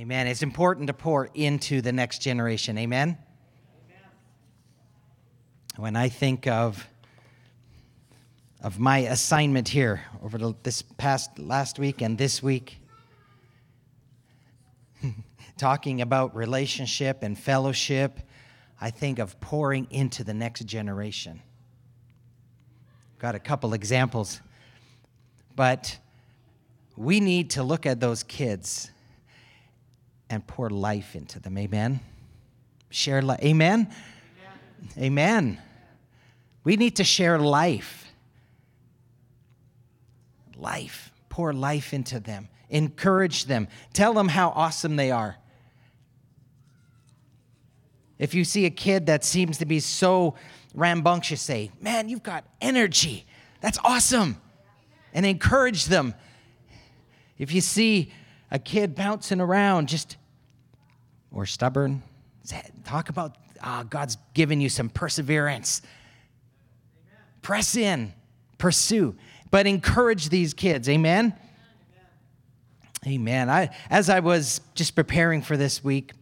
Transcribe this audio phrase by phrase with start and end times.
[0.00, 0.26] Amen.
[0.28, 2.78] It's important to pour into the next generation.
[2.78, 3.18] Amen.
[5.76, 6.88] When I think of
[8.62, 12.78] of my assignment here over the, this past last week and this week,
[15.58, 18.20] talking about relationship and fellowship,
[18.80, 21.42] I think of pouring into the next generation.
[23.18, 24.40] Got a couple examples,
[25.54, 25.98] but
[26.96, 28.90] we need to look at those kids
[30.30, 31.58] and pour life into them.
[31.58, 32.00] Amen.
[32.88, 33.40] Share life.
[33.42, 33.92] Amen?
[34.96, 35.04] Amen.
[35.04, 35.58] Amen.
[36.62, 38.06] We need to share life.
[40.56, 41.12] Life.
[41.28, 42.48] Pour life into them.
[42.70, 43.66] Encourage them.
[43.92, 45.36] Tell them how awesome they are.
[48.18, 50.34] If you see a kid that seems to be so
[50.74, 53.26] rambunctious, say, Man, you've got energy.
[53.60, 54.36] That's awesome.
[55.12, 56.14] And encourage them.
[57.38, 58.12] If you see
[58.50, 60.16] a kid bouncing around, just,
[61.32, 62.02] or stubborn,
[62.84, 65.82] talk about uh, God's given you some perseverance.
[67.42, 68.12] Press in,
[68.58, 69.16] pursue,
[69.50, 70.88] but encourage these kids.
[70.88, 71.34] Amen?
[73.06, 73.48] Amen.
[73.48, 76.12] I, as I was just preparing for this week,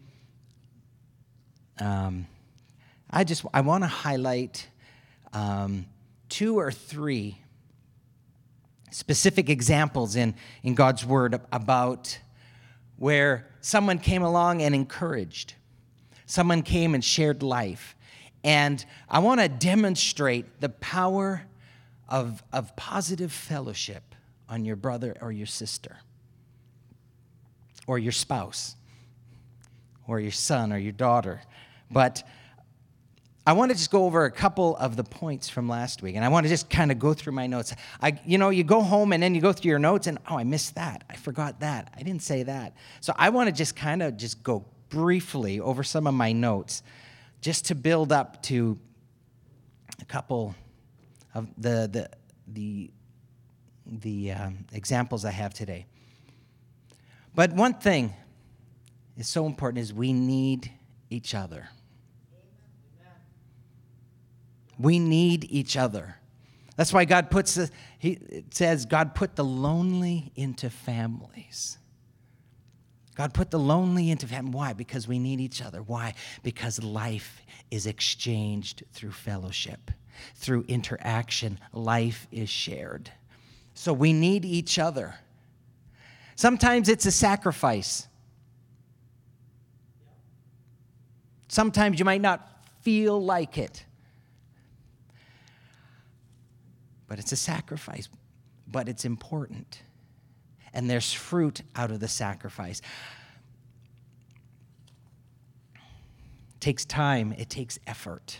[1.81, 2.27] um,
[3.11, 4.69] I just I want to highlight
[5.33, 5.87] um,
[6.29, 7.39] two or three
[8.91, 12.19] specific examples in, in God's Word about
[12.99, 15.55] where someone came along and encouraged,
[16.27, 17.97] someone came and shared life.
[18.45, 21.43] And I want to demonstrate the power
[22.09, 24.15] of, of positive fellowship
[24.49, 25.99] on your brother or your sister,
[27.87, 28.77] or your spouse,
[30.07, 31.43] or your son or your daughter.
[31.91, 32.23] But
[33.49, 36.23] I want to just go over a couple of the points from last week, and
[36.23, 37.75] I want to just kind of go through my notes.
[37.99, 40.37] I, you know, you go home and then you go through your notes, and oh,
[40.37, 41.03] I missed that.
[41.09, 41.91] I forgot that.
[41.97, 42.75] I didn't say that.
[43.01, 46.83] So I want to just kind of just go briefly over some of my notes,
[47.41, 48.79] just to build up to
[49.99, 50.55] a couple
[51.35, 52.11] of the the
[52.53, 52.91] the
[53.87, 55.87] the um, examples I have today.
[57.35, 58.13] But one thing
[59.17, 60.71] is so important is we need
[61.09, 61.71] each other.
[64.79, 66.17] We need each other.
[66.77, 71.79] That's why God puts the, he, says God put the lonely into families.
[73.17, 74.53] God put the lonely into family.
[74.53, 74.73] Why?
[74.75, 75.83] Because we need each other.
[75.83, 76.15] Why?
[76.45, 79.91] Because life is exchanged through fellowship,
[80.37, 81.59] through interaction.
[81.73, 83.11] Life is shared.
[83.75, 85.17] So we need each other.
[86.37, 88.07] Sometimes it's a sacrifice.
[91.49, 93.85] Sometimes you might not feel like it.
[97.09, 98.09] But it's a sacrifice,
[98.71, 99.83] but it's important.
[100.73, 102.83] And there's fruit out of the sacrifice.
[105.75, 108.39] It takes time, it takes effort.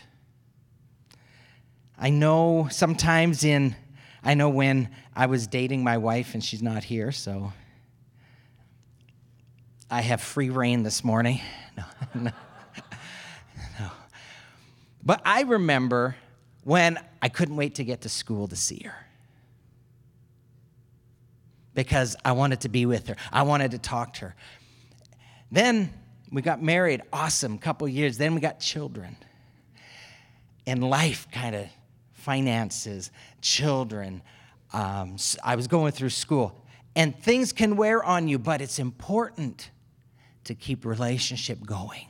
[1.97, 3.75] I know sometimes in,
[4.23, 7.51] I know when I was dating my wife and she's not here, so
[9.89, 11.41] I have free rein this morning.
[11.77, 11.85] No,
[12.23, 12.31] no,
[13.79, 13.89] no.
[15.01, 16.17] But I remember
[16.69, 18.93] when I couldn't wait to get to school to see her.
[21.73, 23.15] Because I wanted to be with her.
[23.33, 24.35] I wanted to talk to her.
[25.51, 25.91] Then
[26.31, 28.19] we got married, awesome, couple years.
[28.19, 29.17] Then we got children.
[30.67, 31.65] And life kind of
[32.13, 33.09] finances,
[33.41, 34.21] children.
[34.71, 36.63] Um, I was going through school.
[36.95, 39.71] And things can wear on you, but it's important
[40.43, 42.05] to keep relationship going.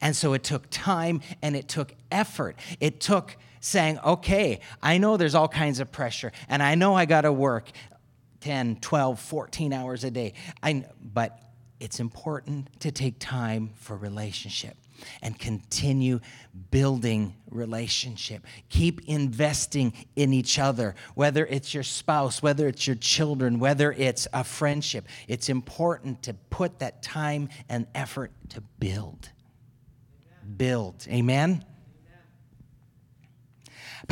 [0.00, 2.56] And so it took time and it took effort.
[2.80, 7.06] It took saying, okay, I know there's all kinds of pressure, and I know I
[7.06, 7.70] got to work
[8.40, 10.34] 10, 12, 14 hours a day.
[10.62, 11.40] I, but
[11.80, 14.76] it's important to take time for relationship
[15.22, 16.20] and continue
[16.70, 18.46] building relationship.
[18.68, 24.26] Keep investing in each other, whether it's your spouse, whether it's your children, whether it's
[24.32, 25.06] a friendship.
[25.28, 29.30] It's important to put that time and effort to build.
[30.56, 31.06] Build.
[31.08, 31.64] Amen?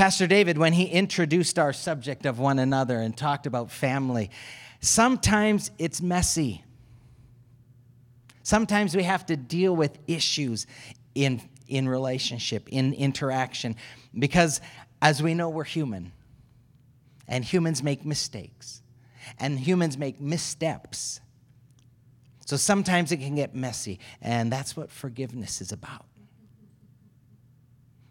[0.01, 4.31] Pastor David, when he introduced our subject of one another and talked about family,
[4.81, 6.65] sometimes it's messy.
[8.43, 10.67] Sometimes we have to deal with issues
[11.15, 13.77] in, in relationship, in interaction,
[14.19, 14.63] because
[15.03, 16.13] as we know, we're human.
[17.29, 18.81] And humans make mistakes.
[19.39, 21.21] And humans make missteps.
[22.47, 24.01] So sometimes it can get messy.
[24.23, 26.07] And that's what forgiveness is about.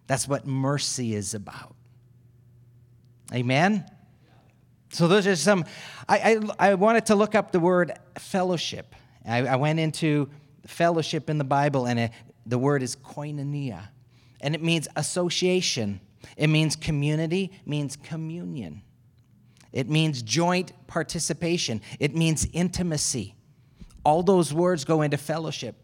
[0.06, 1.75] That's what mercy is about.
[3.33, 3.85] Amen?
[4.91, 5.65] So those are some,
[6.07, 8.95] I, I, I wanted to look up the word fellowship.
[9.25, 10.29] I, I went into
[10.65, 12.11] fellowship in the Bible, and it,
[12.45, 13.89] the word is koinonia,
[14.41, 15.99] and it means association.
[16.35, 18.81] It means community, means communion.
[19.71, 21.81] It means joint participation.
[21.99, 23.35] It means intimacy.
[24.03, 25.75] All those words go into fellowship.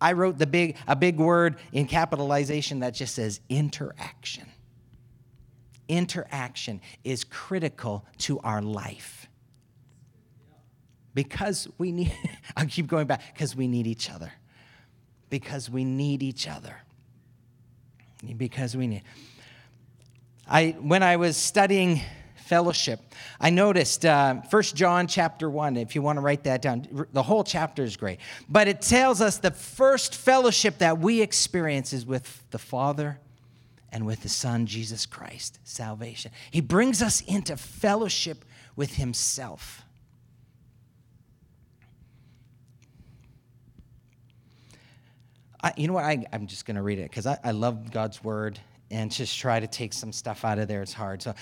[0.00, 4.46] I wrote the big a big word in capitalization that just says interaction.
[5.88, 9.28] Interaction is critical to our life.
[11.14, 12.12] Because we need
[12.56, 14.32] I'll keep going back because we need each other.
[15.30, 16.76] Because we need each other.
[18.36, 19.02] Because we need
[20.48, 22.00] I when I was studying
[22.44, 23.00] fellowship.
[23.40, 27.22] I noticed uh, 1 John chapter 1, if you want to write that down, the
[27.22, 28.20] whole chapter is great.
[28.48, 33.18] But it tells us the first fellowship that we experience is with the Father
[33.94, 36.32] and with the Son, Jesus Christ, salvation.
[36.50, 38.44] He brings us into fellowship
[38.74, 39.82] with Himself.
[45.62, 46.04] I, you know what?
[46.04, 48.58] I, am just going to read it because I, I love God's word
[48.90, 50.82] and just try to take some stuff out of there.
[50.82, 51.22] It's hard.
[51.22, 51.32] So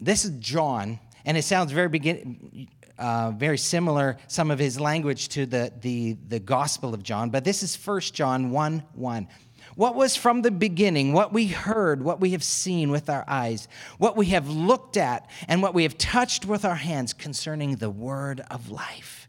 [0.00, 2.66] this is John, and it sounds very begin,
[2.98, 7.44] uh, very similar, some of his language to the, the, the Gospel of John, but
[7.44, 9.28] this is 1 John 1 1.
[9.76, 13.68] What was from the beginning, what we heard, what we have seen with our eyes,
[13.98, 17.90] what we have looked at, and what we have touched with our hands concerning the
[17.90, 19.28] word of life.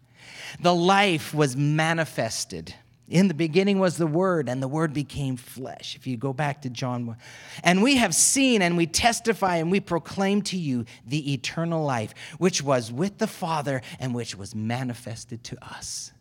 [0.59, 2.73] The life was manifested
[3.09, 5.95] in the beginning was the Word, and the Word became flesh.
[5.95, 7.17] If you go back to John 1.
[7.63, 12.13] And we have seen and we testify and we proclaim to you the eternal life,
[12.37, 16.11] which was with the Father and which was manifested to us.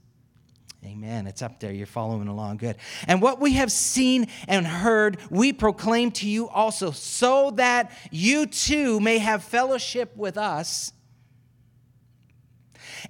[0.87, 1.27] Amen.
[1.27, 1.73] It's up there.
[1.73, 2.59] You're following along.
[2.59, 2.77] Good.
[3.09, 8.47] And what we have seen and heard, we proclaim to you also, so that you
[8.47, 10.93] too may have fellowship with us.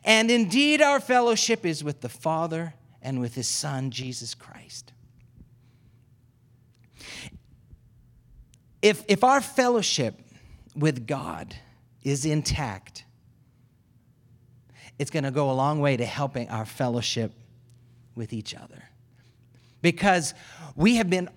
[0.04, 4.94] And indeed, our fellowship is with the Father and with his son, Jesus Christ.
[8.80, 10.18] If, if our fellowship
[10.74, 11.54] with God
[12.02, 13.04] is intact,
[14.98, 17.32] it's going to go a long way to helping our fellowship
[18.16, 18.82] with each other.
[19.82, 20.34] Because
[20.74, 21.28] we have been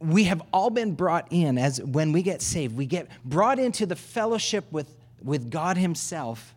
[0.00, 3.84] we have all been brought in as when we get saved, we get brought into
[3.86, 6.54] the fellowship with, with God Himself.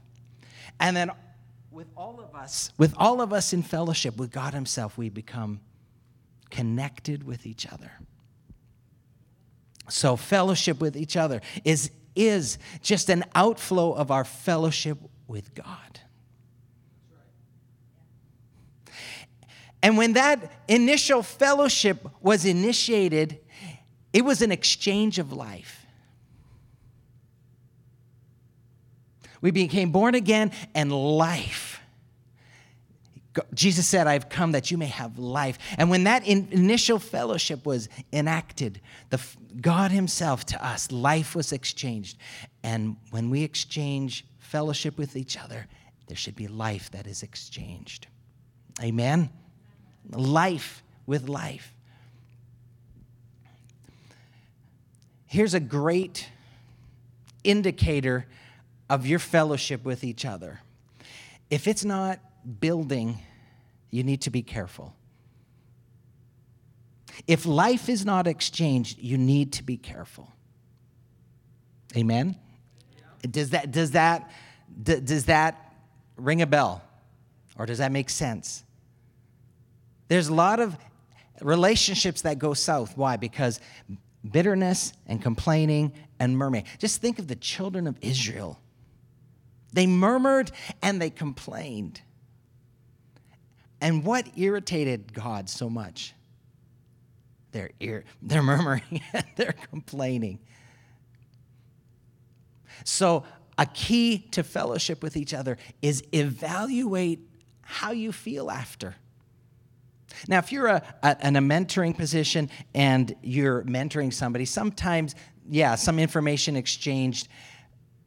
[0.79, 1.11] And then
[1.71, 5.59] with all of us, with all of us in fellowship with God Himself, we become
[6.49, 7.91] connected with each other.
[9.89, 14.97] So, fellowship with each other is, is just an outflow of our fellowship
[15.27, 15.99] with God.
[19.83, 23.39] And when that initial fellowship was initiated,
[24.13, 25.85] it was an exchange of life.
[29.41, 31.81] We became born again and life.
[33.53, 35.57] Jesus said, I've come that you may have life.
[35.77, 39.21] And when that in initial fellowship was enacted, the,
[39.61, 42.17] God Himself to us, life was exchanged.
[42.61, 45.65] And when we exchange fellowship with each other,
[46.07, 48.07] there should be life that is exchanged.
[48.83, 49.29] Amen?
[50.09, 51.73] Life with life.
[55.25, 56.27] Here's a great
[57.43, 58.25] indicator
[58.89, 60.59] of your fellowship with each other.
[61.49, 62.19] If it's not
[62.59, 63.19] building,
[63.89, 64.93] you need to be careful.
[67.27, 70.31] If life is not exchanged, you need to be careful.
[71.95, 72.35] Amen?
[73.29, 74.31] Does that, does that,
[74.83, 75.73] does that
[76.15, 76.81] ring a bell?
[77.57, 78.63] Or does that make sense?
[80.11, 80.75] There's a lot of
[81.39, 82.97] relationships that go south.
[82.97, 83.15] Why?
[83.15, 83.61] Because
[84.29, 86.65] bitterness and complaining and murmuring.
[86.79, 88.59] Just think of the children of Israel
[89.71, 90.51] they murmured
[90.81, 92.01] and they complained.
[93.79, 96.13] And what irritated God so much?
[97.53, 100.39] They're, ir- they're murmuring and they're complaining.
[102.83, 103.23] So,
[103.57, 107.21] a key to fellowship with each other is evaluate
[107.61, 108.97] how you feel after.
[110.27, 115.15] Now, if you're a, a, in a mentoring position and you're mentoring somebody, sometimes,
[115.49, 117.27] yeah, some information exchanged,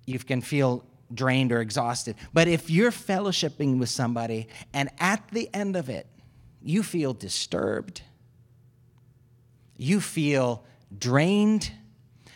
[0.07, 2.17] you can feel drained or exhausted.
[2.33, 6.07] But if you're fellowshipping with somebody and at the end of it,
[6.63, 8.03] you feel disturbed,
[9.77, 10.65] you feel
[10.97, 11.71] drained,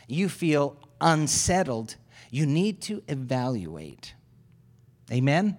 [0.06, 1.96] you feel unsettled,
[2.30, 4.14] you need to evaluate.
[5.10, 5.56] Amen?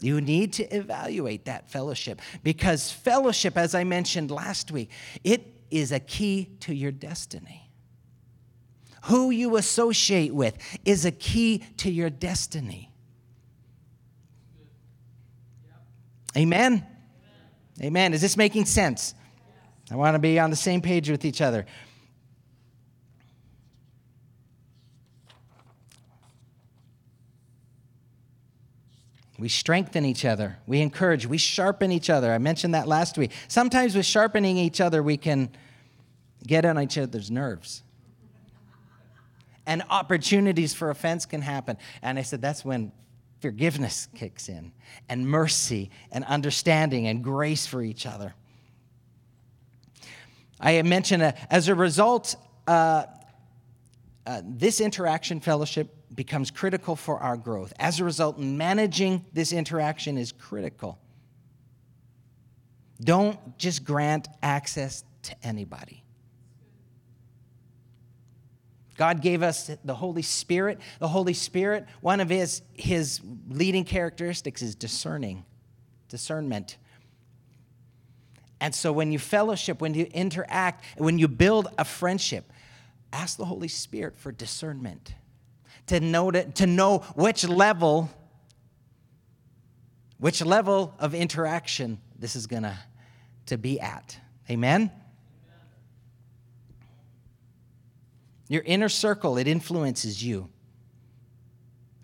[0.00, 4.90] You need to evaluate that fellowship because fellowship, as I mentioned last week,
[5.24, 7.70] it is a key to your destiny.
[9.04, 12.90] Who you associate with is a key to your destiny.
[16.36, 16.86] Amen?
[17.82, 18.14] Amen.
[18.14, 19.14] Is this making sense?
[19.90, 21.66] I want to be on the same page with each other.
[29.40, 30.58] We strengthen each other.
[30.66, 31.26] We encourage.
[31.26, 32.30] We sharpen each other.
[32.32, 33.32] I mentioned that last week.
[33.48, 35.50] Sometimes with sharpening each other, we can
[36.46, 37.82] get on each other's nerves.
[39.66, 41.78] And opportunities for offense can happen.
[42.02, 42.92] And I said, that's when
[43.40, 44.72] forgiveness kicks in,
[45.08, 48.34] and mercy, and understanding, and grace for each other.
[50.60, 52.36] I mentioned uh, as a result,
[52.68, 53.04] uh,
[54.26, 57.72] uh, this interaction fellowship becomes critical for our growth.
[57.78, 60.98] As a result, managing this interaction is critical.
[63.02, 66.04] Don't just grant access to anybody.
[68.98, 70.80] God gave us the Holy Spirit.
[70.98, 75.46] The Holy Spirit, one of his, his leading characteristics is discerning,
[76.10, 76.76] discernment.
[78.60, 82.52] And so when you fellowship, when you interact, when you build a friendship,
[83.10, 85.14] ask the Holy Spirit for discernment
[85.90, 88.08] to know, to, to know which level,
[90.18, 92.78] which level of interaction this is gonna
[93.46, 94.16] to be at.
[94.48, 94.92] Amen?
[98.48, 100.48] Your inner circle, it influences you.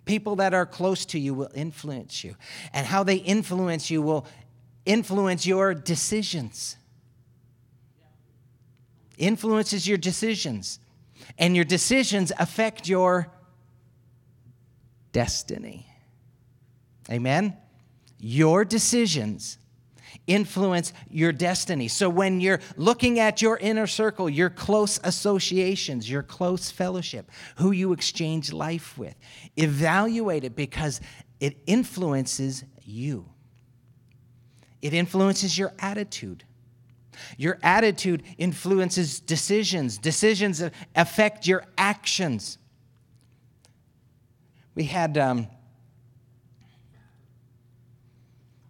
[0.05, 2.35] People that are close to you will influence you.
[2.73, 4.27] And how they influence you will
[4.85, 6.77] influence your decisions.
[9.17, 10.81] Influences your decisions.
[11.39, 13.31] And your decisions affect your
[15.17, 15.87] destiny.
[17.11, 17.57] Amen?
[18.19, 19.57] Your decisions
[20.27, 21.89] influence your destiny.
[21.89, 27.71] So when you're looking at your inner circle, your close associations, your close fellowship, who
[27.71, 29.15] you exchange life with,
[29.57, 31.01] evaluate it because
[31.41, 33.25] it influences you.
[34.83, 36.45] It influences your attitude.
[37.39, 39.97] Your attitude influences decisions.
[39.97, 40.63] Decisions
[40.95, 42.59] affect your actions
[44.77, 45.49] we had, um,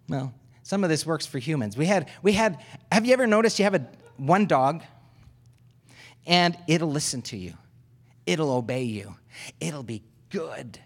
[0.08, 0.32] well,
[0.62, 1.76] some of this works for humans.
[1.76, 3.86] We had, we had, have you ever noticed you have a,
[4.16, 4.82] one dog
[6.26, 7.54] and it'll listen to you,
[8.24, 9.16] it'll obey you,
[9.60, 10.78] it'll be good.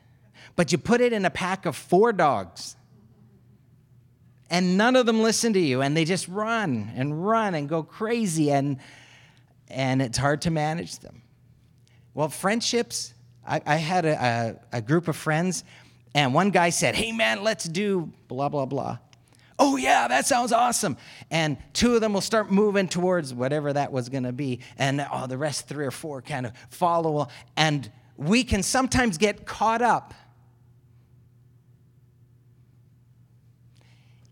[0.57, 2.77] But you put it in a pack of four dogs
[4.49, 7.83] and none of them listen to you and they just run and run and go
[7.83, 8.79] crazy and
[9.69, 11.23] and it's hard to manage them
[12.13, 13.15] well friendships
[13.51, 15.65] I, had a, a, a group of friends,
[16.15, 18.99] and one guy said, Hey, man, let's do blah, blah, blah.
[19.59, 20.97] Oh, yeah, that sounds awesome.
[21.31, 24.61] And two of them will start moving towards whatever that was going to be.
[24.79, 27.29] And oh, the rest, three or four, kind of follow.
[27.57, 30.15] And we can sometimes get caught up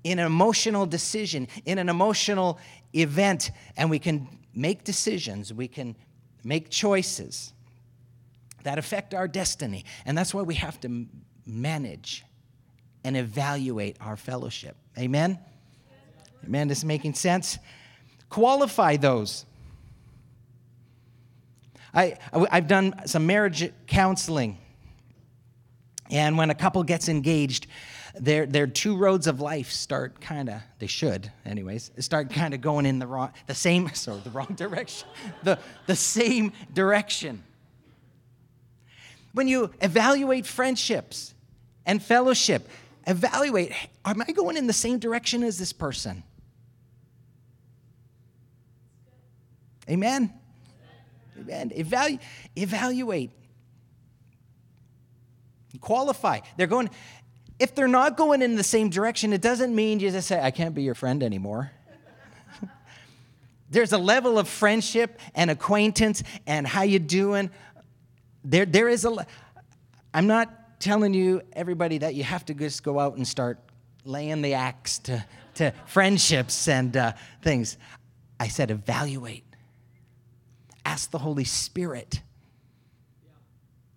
[0.02, 2.58] in an emotional decision, in an emotional
[2.94, 5.94] event, and we can make decisions, we can
[6.42, 7.52] make choices
[8.64, 9.84] that affect our destiny.
[10.04, 11.06] And that's why we have to
[11.46, 12.24] manage
[13.04, 14.76] and evaluate our fellowship.
[14.98, 15.38] Amen?
[16.44, 16.68] Amen.
[16.68, 17.58] This is making sense?
[18.28, 19.46] Qualify those.
[21.94, 24.58] I, I've done some marriage counseling.
[26.10, 27.66] And when a couple gets engaged,
[28.14, 32.60] their, their two roads of life start kind of, they should, anyways, start kind of
[32.60, 35.08] going in the wrong, the same, sorry, the wrong direction,
[35.42, 37.42] the, the same direction.
[39.38, 41.32] When you evaluate friendships
[41.86, 42.68] and fellowship,
[43.06, 43.72] evaluate
[44.04, 46.24] am I going in the same direction as this person?
[49.88, 50.32] Amen.
[51.38, 51.70] Amen.
[51.70, 52.18] Evalu-
[52.56, 53.30] evaluate.
[55.80, 56.40] Qualify.
[56.56, 56.90] They're going,
[57.60, 60.50] if they're not going in the same direction, it doesn't mean you just say, I
[60.50, 61.70] can't be your friend anymore.
[63.70, 67.50] There's a level of friendship and acquaintance and how you doing
[68.44, 69.26] there, there is a,
[70.14, 73.58] I'm not telling you, everybody, that you have to just go out and start
[74.04, 77.76] laying the axe to, to friendships and uh, things.
[78.40, 79.44] I said, evaluate.
[80.84, 82.22] Ask the Holy Spirit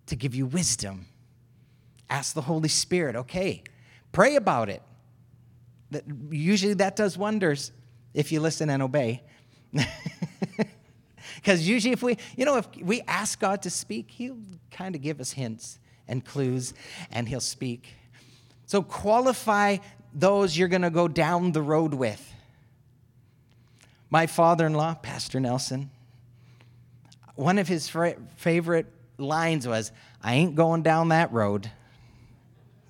[0.06, 1.06] to give you wisdom.
[2.10, 3.62] Ask the Holy Spirit, okay,
[4.10, 4.82] pray about it.
[6.30, 7.72] Usually that does wonders
[8.12, 9.22] if you listen and obey.
[11.36, 14.38] Because usually, if we, you know, if we ask God to speak, He'll
[14.70, 16.74] kind of give us hints and clues
[17.10, 17.94] and He'll speak.
[18.66, 19.78] So qualify
[20.14, 22.32] those you're going to go down the road with.
[24.10, 25.90] My father in law, Pastor Nelson,
[27.34, 27.90] one of his
[28.36, 28.86] favorite
[29.16, 29.90] lines was,
[30.22, 31.70] I ain't going down that road.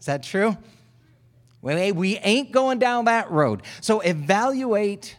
[0.01, 0.57] Is that true?
[1.61, 3.63] We, we ain't going down that road.
[3.81, 5.17] So evaluate,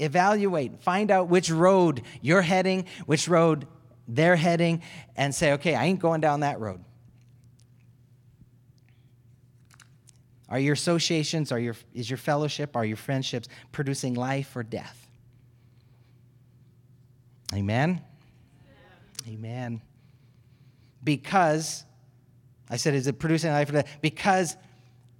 [0.00, 3.66] evaluate, find out which road you're heading, which road
[4.08, 4.82] they're heading,
[5.16, 6.84] and say, okay, I ain't going down that road.
[10.48, 15.08] Are your associations, are your, is your fellowship, are your friendships producing life or death?
[17.54, 18.00] Amen?
[19.28, 19.80] Amen.
[21.04, 21.84] Because,
[22.68, 23.98] I said, is it producing life or death?
[24.00, 24.56] Because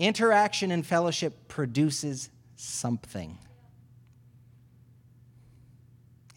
[0.01, 3.39] interaction and fellowship produces something.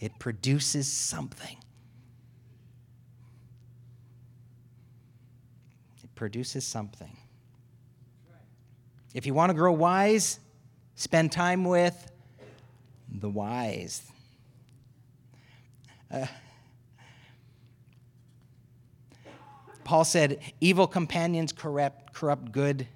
[0.03, 1.55] It produces something.
[6.03, 7.15] It produces something.
[9.13, 10.41] If you want to grow wise,
[10.95, 12.11] spend time with
[13.07, 14.03] the wise.
[16.11, 16.25] Uh,
[19.85, 22.89] Paul said, evil companions corrupt, corrupt good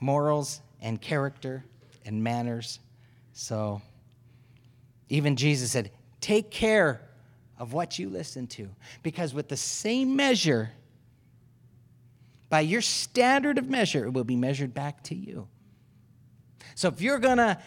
[0.00, 1.66] morals and character
[2.06, 2.80] and manners.
[3.34, 3.82] So
[5.10, 5.90] even Jesus said,
[6.28, 7.00] take care
[7.58, 8.68] of what you listen to.
[9.02, 10.70] Because with the same measure
[12.50, 15.48] by your standard of measure, it will be measured back to you.
[16.74, 17.58] So if you're going to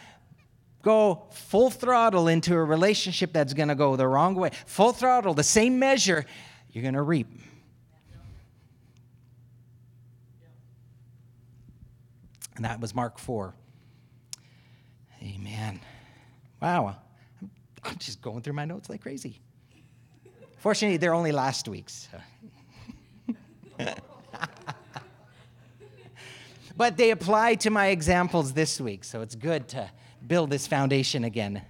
[0.84, 5.34] go full throttle into a relationship that's going to go the wrong way, full throttle,
[5.34, 6.24] the same measure,
[6.72, 7.28] you're going to reap.
[12.56, 13.56] And that was Mark 4.
[15.24, 15.80] Amen.
[16.62, 16.98] Wow.
[17.84, 19.40] I'm just going through my notes like crazy.
[20.58, 22.08] Fortunately, they're only last week's.
[26.82, 29.92] But they apply to my examples this week, so it's good to
[30.26, 31.62] build this foundation again.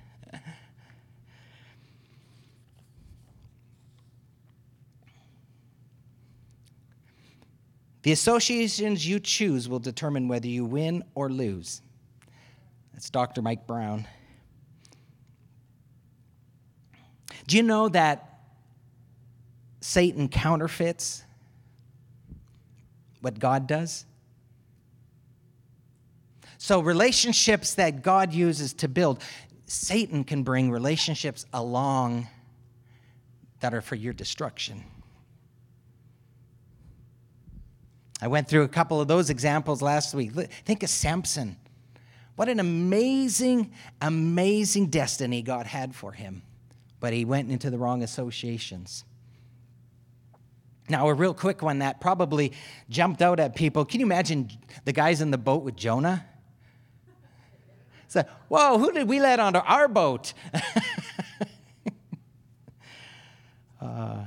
[8.03, 11.81] The associations you choose will determine whether you win or lose.
[12.93, 13.41] That's Dr.
[13.41, 14.07] Mike Brown.
[17.47, 18.39] Do you know that
[19.81, 21.23] Satan counterfeits
[23.21, 24.05] what God does?
[26.57, 29.23] So, relationships that God uses to build,
[29.65, 32.27] Satan can bring relationships along
[33.61, 34.83] that are for your destruction.
[38.21, 40.33] I went through a couple of those examples last week.
[40.33, 41.57] Think of Samson.
[42.35, 46.43] What an amazing, amazing destiny God had for him.
[47.01, 49.03] But he went into the wrong associations.
[50.87, 52.53] Now, a real quick one that probably
[52.89, 53.83] jumped out at people.
[53.83, 54.49] Can you imagine
[54.85, 56.25] the guys in the boat with Jonah?
[58.07, 60.33] So, whoa, who did we let onto our boat?
[63.81, 64.25] uh,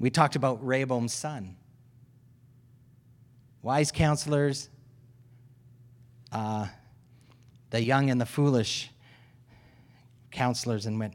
[0.00, 1.56] we talked about Rehoboam's son
[3.62, 4.68] wise counselors,
[6.32, 6.66] uh,
[7.70, 8.90] the young and the foolish
[10.30, 11.14] counselors, and went.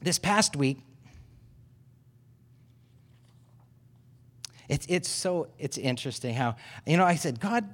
[0.00, 0.78] This past week,
[4.68, 7.68] it's, it's so it's interesting how you know I said God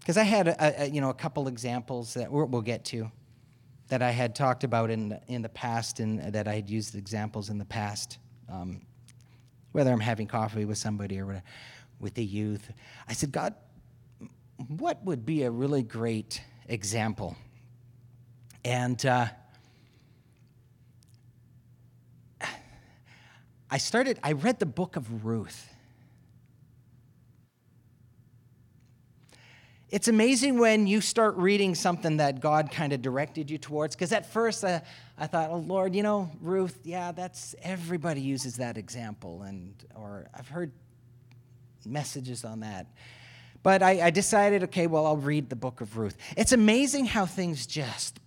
[0.00, 3.10] because I had a, a, you know a couple examples that we'll get to
[3.88, 7.50] that I had talked about in in the past and that I had used examples
[7.50, 8.82] in the past um,
[9.72, 11.42] whether I'm having coffee with somebody or
[12.00, 12.72] with the youth.
[13.08, 13.54] I said, God,
[14.68, 17.36] what would be a really great example?
[18.64, 19.26] And uh,
[23.70, 25.72] I started, I read the book of Ruth.
[29.88, 33.94] It's amazing when you start reading something that God kind of directed you towards.
[33.94, 34.80] Because at first uh,
[35.16, 40.28] I thought, oh Lord, you know, Ruth, yeah, that's everybody uses that example, and or
[40.34, 40.72] I've heard
[41.84, 42.86] messages on that.
[43.66, 46.16] But I, I decided, okay, well, I'll read the book of Ruth.
[46.36, 48.20] It's amazing how things just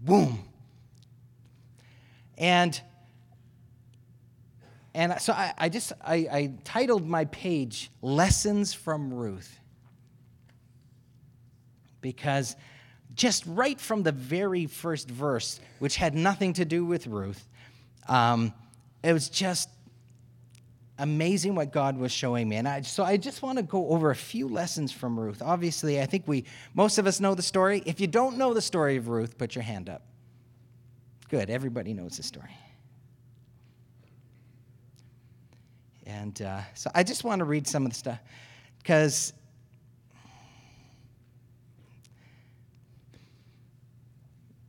[0.00, 0.42] boom.
[2.38, 2.80] And
[4.94, 9.60] and so I, I just I, I titled my page Lessons from Ruth
[12.00, 12.56] because
[13.14, 17.46] just right from the very first verse, which had nothing to do with Ruth,
[18.08, 18.54] um,
[19.02, 19.68] it was just
[20.98, 22.56] amazing what God was showing me.
[22.56, 25.42] And I, so I just want to go over a few lessons from Ruth.
[25.42, 27.82] Obviously, I think we, most of us know the story.
[27.84, 30.02] If you don't know the story of Ruth, put your hand up.
[31.28, 32.56] Good, everybody knows the story.
[36.06, 38.20] And uh, so I just want to read some of the stuff
[38.78, 39.32] because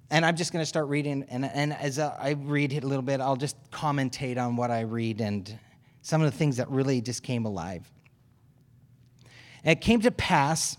[0.10, 1.26] and I'm just going to start reading.
[1.30, 4.82] And, and as I read it a little bit, I'll just commentate on what I
[4.82, 5.60] read and
[6.06, 7.92] some of the things that really just came alive.
[9.64, 10.78] And it came to pass,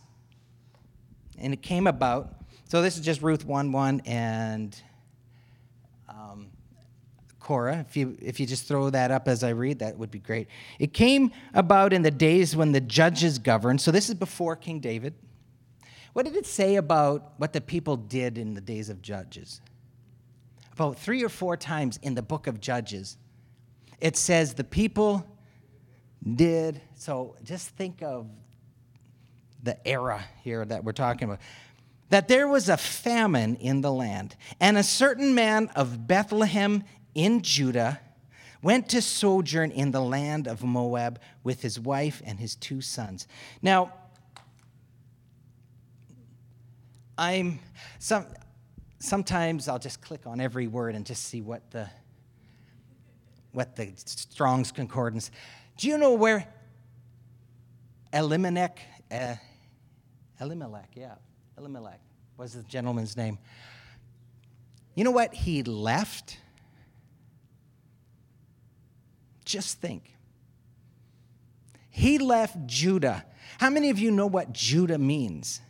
[1.37, 2.33] and it came about.
[2.69, 4.81] So this is just Ruth 1 1 and
[6.09, 6.47] um,
[7.41, 7.85] Korah.
[7.89, 10.47] If you, if you just throw that up as I read, that would be great.
[10.79, 13.81] It came about in the days when the judges governed.
[13.81, 15.13] So this is before King David.
[16.13, 19.61] What did it say about what the people did in the days of Judges?
[20.73, 23.17] About three or four times in the book of Judges,
[24.01, 25.27] it says the people
[26.35, 26.81] did.
[26.95, 28.29] So just think of
[29.63, 31.41] the era here that we're talking about.
[32.11, 37.43] That there was a famine in the land, and a certain man of Bethlehem in
[37.43, 38.01] Judah
[38.63, 43.27] went to sojourn in the land of Moab with his wife and his two sons.
[43.61, 43.93] Now,
[47.19, 47.59] I'm
[47.99, 48.27] some
[48.99, 51.89] sometimes I'll just click on every word and just see what the
[53.57, 55.31] what the Strong's concordance.
[55.79, 56.47] Do you know where
[58.13, 59.37] Elimelech, uh,
[60.39, 61.15] Elimelech, yeah,
[61.57, 62.01] Elimelech
[62.37, 63.39] was the gentleman's name.
[64.95, 66.39] You know what he left?
[69.47, 70.15] Just think.
[71.89, 73.25] He left Judah.
[73.59, 75.63] How many of you know what Judah means?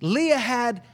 [0.00, 0.84] Leah had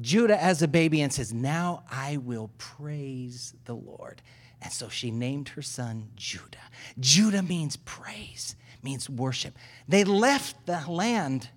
[0.00, 4.22] Judah as a baby and says, Now I will praise the Lord.
[4.62, 6.58] And so she named her son Judah.
[6.98, 9.56] Judah means praise, means worship.
[9.88, 11.50] They left the land.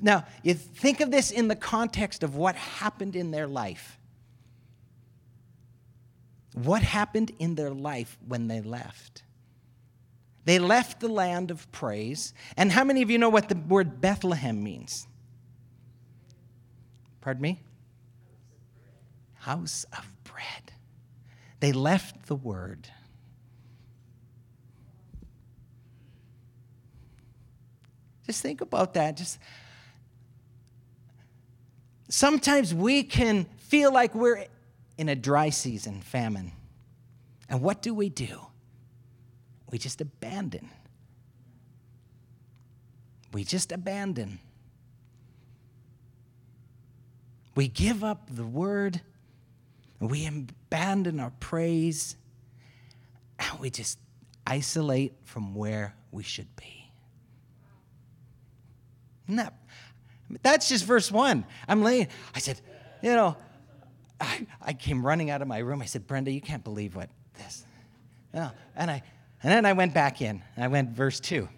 [0.00, 3.98] Now, you think of this in the context of what happened in their life.
[6.54, 9.22] What happened in their life when they left?
[10.44, 12.34] They left the land of praise.
[12.56, 15.06] And how many of you know what the word Bethlehem means?
[17.22, 17.60] Pardon me?
[19.34, 20.72] House of bread.
[21.60, 22.88] They left the word.
[28.26, 29.16] Just think about that.
[29.16, 29.38] Just
[32.08, 34.46] sometimes we can feel like we're
[34.98, 36.52] in a dry season, famine.
[37.48, 38.40] And what do we do?
[39.70, 40.70] We just abandon.
[43.32, 44.40] We just abandon.
[47.54, 49.00] We give up the word,
[50.00, 52.16] we abandon our praise,
[53.38, 53.98] and we just
[54.46, 56.90] isolate from where we should be.
[59.28, 59.54] That,
[60.42, 61.44] that's just verse one.
[61.68, 62.60] I'm laying, I said,
[63.02, 63.36] you know,
[64.20, 65.82] I, I came running out of my room.
[65.82, 67.64] I said, Brenda, you can't believe what this.
[68.32, 68.50] Yeah.
[68.76, 69.02] And, I,
[69.42, 70.42] and then I went back in.
[70.56, 71.48] I went verse two.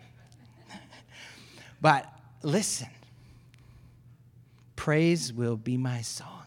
[1.80, 2.10] but
[2.42, 2.88] listen,
[4.84, 6.44] Praise will be my song.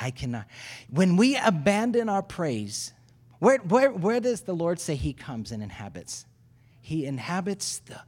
[0.00, 0.46] I cannot.
[0.88, 2.94] When we abandon our praise,
[3.40, 6.24] where, where, where does the Lord say He comes and inhabits?
[6.80, 8.00] He inhabits the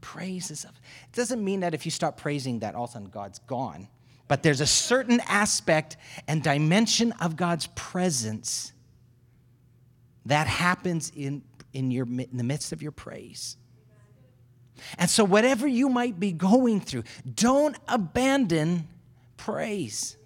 [0.00, 0.70] praises of.
[0.70, 3.88] It doesn't mean that if you stop praising, that all of a sudden God's gone.
[4.28, 5.96] But there's a certain aspect
[6.28, 8.72] and dimension of God's presence
[10.26, 13.56] that happens in, in, your, in the midst of your praise.
[14.98, 18.88] And so, whatever you might be going through, don't abandon
[19.36, 20.16] praise.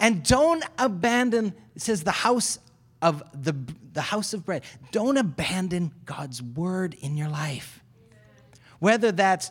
[0.00, 2.58] And don't abandon, it says, the house
[3.02, 3.54] of the,
[3.92, 4.62] the house of bread.
[4.90, 7.82] Don't abandon God's word in your life.
[8.78, 9.50] Whether that's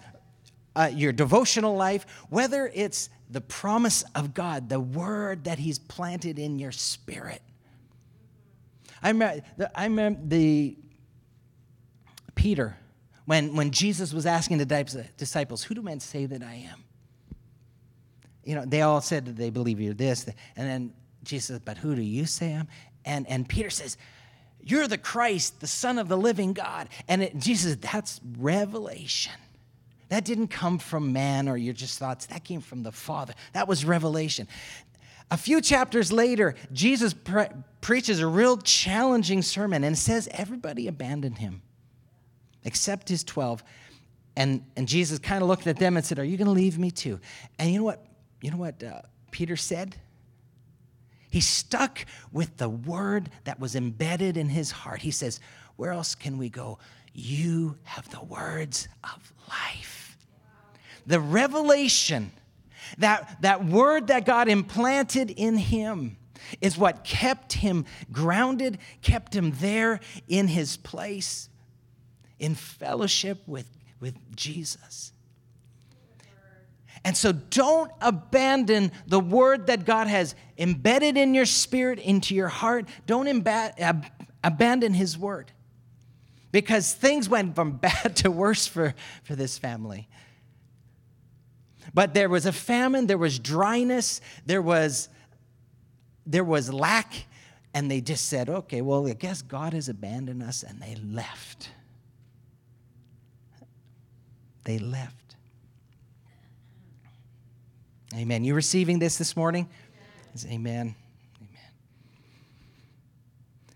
[0.76, 6.40] uh, your devotional life, whether it's the promise of God, the word that He's planted
[6.40, 7.42] in your spirit.
[9.04, 9.44] I remember,
[9.76, 10.78] I remember the
[12.36, 12.78] Peter
[13.26, 16.84] when, when Jesus was asking the disciples, Who do men say that I am?
[18.44, 20.26] You know, they all said that they believe you're this.
[20.56, 22.68] And then Jesus said, But who do you say I am?
[23.06, 23.98] And, and Peter says,
[24.62, 26.90] You're the Christ, the Son of the living God.
[27.08, 29.34] And it, Jesus, that's revelation.
[30.10, 32.26] That didn't come from man or your just thoughts.
[32.26, 33.34] That came from the Father.
[33.54, 34.48] That was revelation.
[35.30, 37.48] A few chapters later, Jesus pre-
[37.80, 41.62] preaches a real challenging sermon and says, Everybody abandoned him
[42.64, 43.64] except his 12.
[44.36, 46.78] And, and Jesus kind of looked at them and said, Are you going to leave
[46.80, 47.20] me too?
[47.60, 48.06] And you know what?
[48.42, 49.96] You know what uh, Peter said?
[51.30, 55.02] He stuck with the word that was embedded in his heart.
[55.02, 55.40] He says,
[55.76, 56.80] Where else can we go?
[57.14, 60.18] You have the words of life.
[61.06, 62.32] The revelation,
[63.00, 66.18] that, that word that God implanted in him,
[66.60, 71.50] is what kept him grounded, kept him there in his place
[72.42, 73.68] in fellowship with,
[74.02, 75.14] with Jesus.
[77.06, 82.48] And so don't abandon the word that God has embedded in your spirit, into your
[82.48, 82.90] heart.
[83.06, 84.06] Don't imba- ab-
[84.44, 85.52] abandon his word
[86.52, 90.10] because things went from bad to worse for, for this family.
[91.94, 95.10] But there was a famine, there was dryness, there was,
[96.26, 97.26] there was lack,
[97.74, 101.70] and they just said, okay, well, I guess God has abandoned us, and they left.
[104.64, 105.36] They left.
[108.16, 108.44] Amen.
[108.44, 109.70] You receiving this this morning?
[110.34, 110.46] Yes.
[110.46, 110.96] Amen.
[111.40, 111.72] Amen.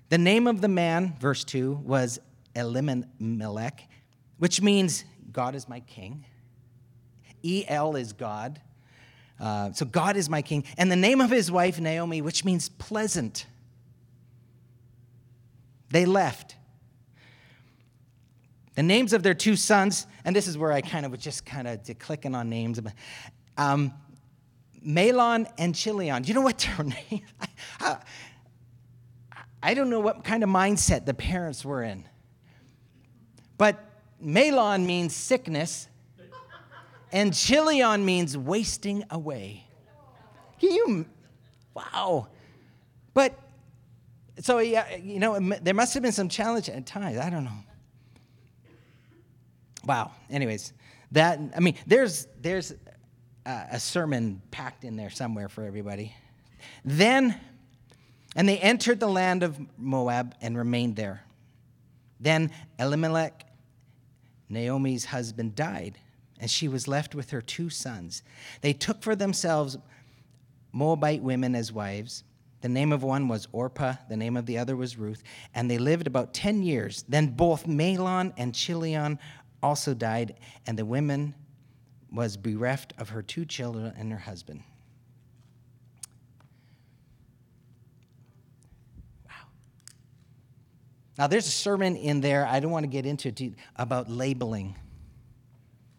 [0.10, 2.20] The name of the man, verse 2, was
[2.56, 3.88] Elimelech,
[4.38, 6.26] which means God is my king.
[7.44, 8.60] El is God.
[9.40, 10.64] Uh, so God is my king.
[10.78, 13.46] And the name of his wife, Naomi, which means pleasant.
[15.90, 16.56] They left.
[18.76, 21.46] The names of their two sons, and this is where I kind of was just
[21.46, 22.80] kind of clicking on names.
[23.58, 23.94] Um,
[25.58, 26.22] and Chilion.
[26.22, 27.22] Do you know what their name?
[29.64, 32.04] I, don't know what kind of mindset the parents were in.
[33.58, 33.80] But
[34.24, 35.88] Mahlon means sickness,
[37.12, 39.66] and Chilion means wasting away.
[40.60, 41.06] Can you?
[41.74, 42.28] Wow.
[43.14, 43.40] But
[44.42, 47.18] so yeah, you know, there must have been some challenge at times.
[47.18, 47.64] I don't know.
[49.86, 50.12] Wow.
[50.30, 50.74] Anyways,
[51.12, 52.74] that I mean, there's there's
[53.46, 56.14] a, a sermon packed in there somewhere for everybody.
[56.84, 57.40] Then,
[58.36, 61.24] and they entered the land of Moab and remained there.
[62.20, 63.46] Then Elimelech,
[64.50, 65.98] Naomi's husband, died,
[66.40, 68.24] and she was left with her two sons.
[68.62, 69.78] They took for themselves
[70.72, 72.24] Moabite women as wives.
[72.62, 75.22] The name of one was Orpah, the name of the other was Ruth,
[75.54, 77.06] and they lived about 10 years.
[77.08, 79.20] Then both Mahlon and Chilion
[79.66, 80.36] also died,
[80.68, 81.34] and the woman
[82.12, 84.62] was bereft of her two children and her husband.
[89.26, 89.32] Wow.
[91.18, 94.78] Now, there's a sermon in there, I don't want to get into it, about labeling.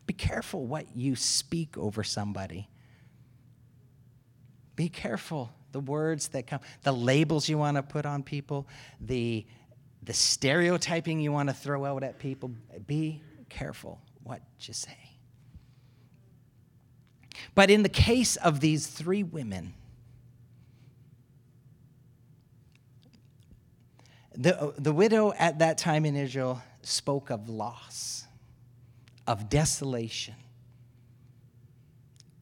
[0.07, 2.69] Be careful what you speak over somebody.
[4.77, 8.69] Be careful the words that come, the labels you want to put on people,
[9.01, 9.45] the,
[10.05, 12.53] the stereotyping you want to throw out at people.
[12.87, 14.97] Be careful what you say.
[17.55, 19.75] But in the case of these three women,
[24.37, 28.27] The, the widow at that time in Israel spoke of loss,
[29.27, 30.35] of desolation,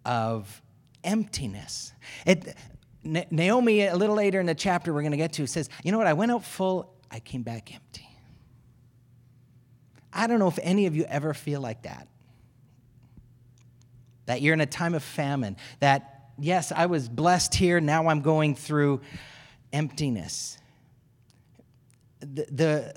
[0.05, 0.61] of
[1.05, 1.93] emptiness.
[2.27, 2.57] It,
[3.05, 5.99] Naomi, a little later in the chapter we're going to get to, says, You know
[5.99, 6.07] what?
[6.07, 8.09] I went out full, I came back empty.
[10.15, 12.09] I don't know if any of you ever feel like that.
[14.27, 18.23] That you're in a time of famine, that, yes, I was blessed here, now I'm
[18.23, 19.01] going through
[19.73, 20.59] emptiness
[22.33, 22.95] the, the,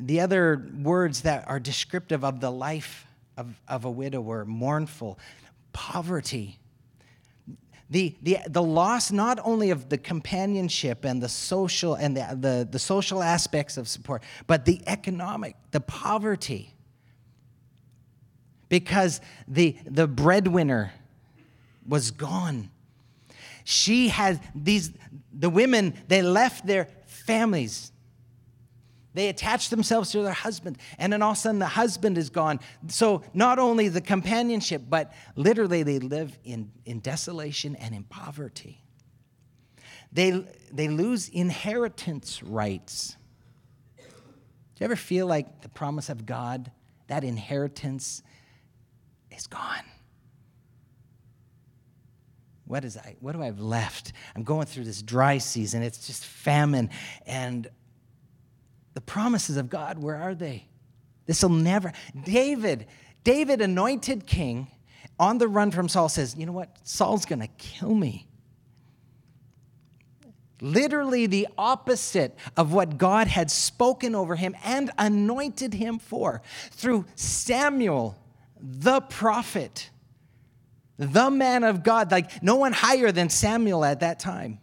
[0.00, 5.18] the other words that are descriptive of the life of, of a widow were mournful,
[5.72, 6.58] poverty,
[7.88, 12.68] the, the, the loss not only of the companionship and the social and the, the,
[12.70, 16.72] the social aspects of support, but the economic, the poverty.
[18.68, 20.92] Because the, the breadwinner
[21.86, 22.70] was gone.
[23.62, 24.90] She had these,
[25.32, 27.92] the women, they left their families
[29.16, 32.28] they attach themselves to their husband, and then all of a sudden the husband is
[32.28, 32.60] gone.
[32.88, 38.82] So not only the companionship, but literally they live in, in desolation and in poverty.
[40.12, 43.16] They, they lose inheritance rights.
[43.96, 44.04] Do
[44.80, 46.70] you ever feel like the promise of God,
[47.06, 48.22] that inheritance,
[49.30, 49.84] is gone?
[52.66, 53.16] What is I?
[53.20, 54.12] What do I have left?
[54.34, 55.82] I'm going through this dry season.
[55.82, 56.90] It's just famine,
[57.24, 57.70] and
[59.06, 60.66] promises of God, where are they?
[61.26, 61.92] This will never.
[62.24, 62.86] David,
[63.24, 64.68] David, anointed king,
[65.18, 66.76] on the run from Saul, says, You know what?
[66.82, 68.26] Saul's going to kill me.
[70.60, 76.40] Literally the opposite of what God had spoken over him and anointed him for
[76.70, 78.16] through Samuel,
[78.58, 79.90] the prophet,
[80.98, 84.60] the man of God, like no one higher than Samuel at that time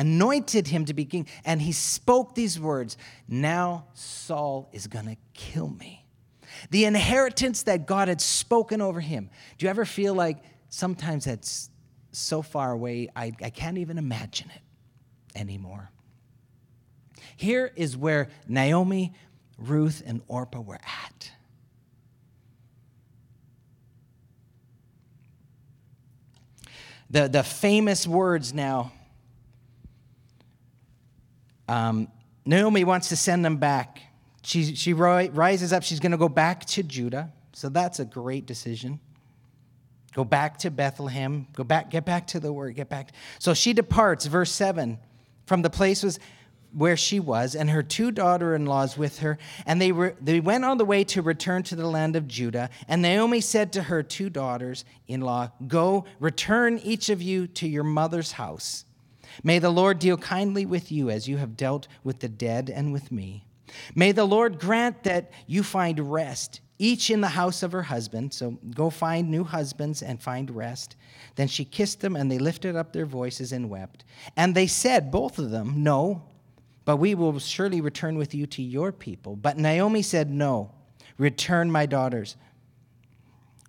[0.00, 2.96] anointed him to be king, and he spoke these words
[3.28, 6.06] Now Saul is going to kill me.
[6.70, 9.30] The inheritance that God had spoken over him.
[9.58, 11.70] Do you ever feel like sometimes that's
[12.12, 15.90] so far away, I, I can't even imagine it anymore?
[17.36, 19.12] Here is where Naomi,
[19.58, 21.30] Ruth, and Orpah were at.
[27.10, 28.92] The, the famous words now
[31.70, 32.08] um,
[32.44, 34.00] Naomi wants to send them back.
[34.42, 35.84] She, she rises up.
[35.84, 37.32] She's going to go back to Judah.
[37.52, 38.98] So that's a great decision.
[40.14, 41.46] Go back to Bethlehem.
[41.54, 43.12] Go back, get back to the word, get back.
[43.38, 44.98] So she departs, verse 7,
[45.46, 46.18] from the place was
[46.72, 49.38] where she was, and her two daughter in laws with her.
[49.64, 52.70] And they, were, they went on the way to return to the land of Judah.
[52.88, 57.68] And Naomi said to her two daughters in law, Go, return each of you to
[57.68, 58.84] your mother's house.
[59.42, 62.92] May the Lord deal kindly with you as you have dealt with the dead and
[62.92, 63.44] with me.
[63.94, 68.34] May the Lord grant that you find rest, each in the house of her husband.
[68.34, 70.96] So go find new husbands and find rest.
[71.36, 74.04] Then she kissed them, and they lifted up their voices and wept.
[74.36, 76.22] And they said, both of them, No,
[76.84, 79.36] but we will surely return with you to your people.
[79.36, 80.72] But Naomi said, No,
[81.18, 82.36] return, my daughters.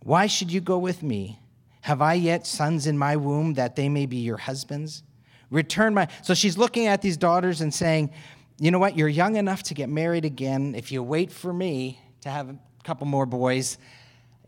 [0.04, 1.40] Why should you go with me?
[1.82, 5.04] Have I yet sons in my womb that they may be your husbands?
[5.52, 6.08] Return my.
[6.24, 8.12] So she's looking at these daughters and saying,
[8.58, 8.98] You know what?
[8.98, 10.74] You're young enough to get married again.
[10.76, 13.78] If you wait for me to have a couple more boys,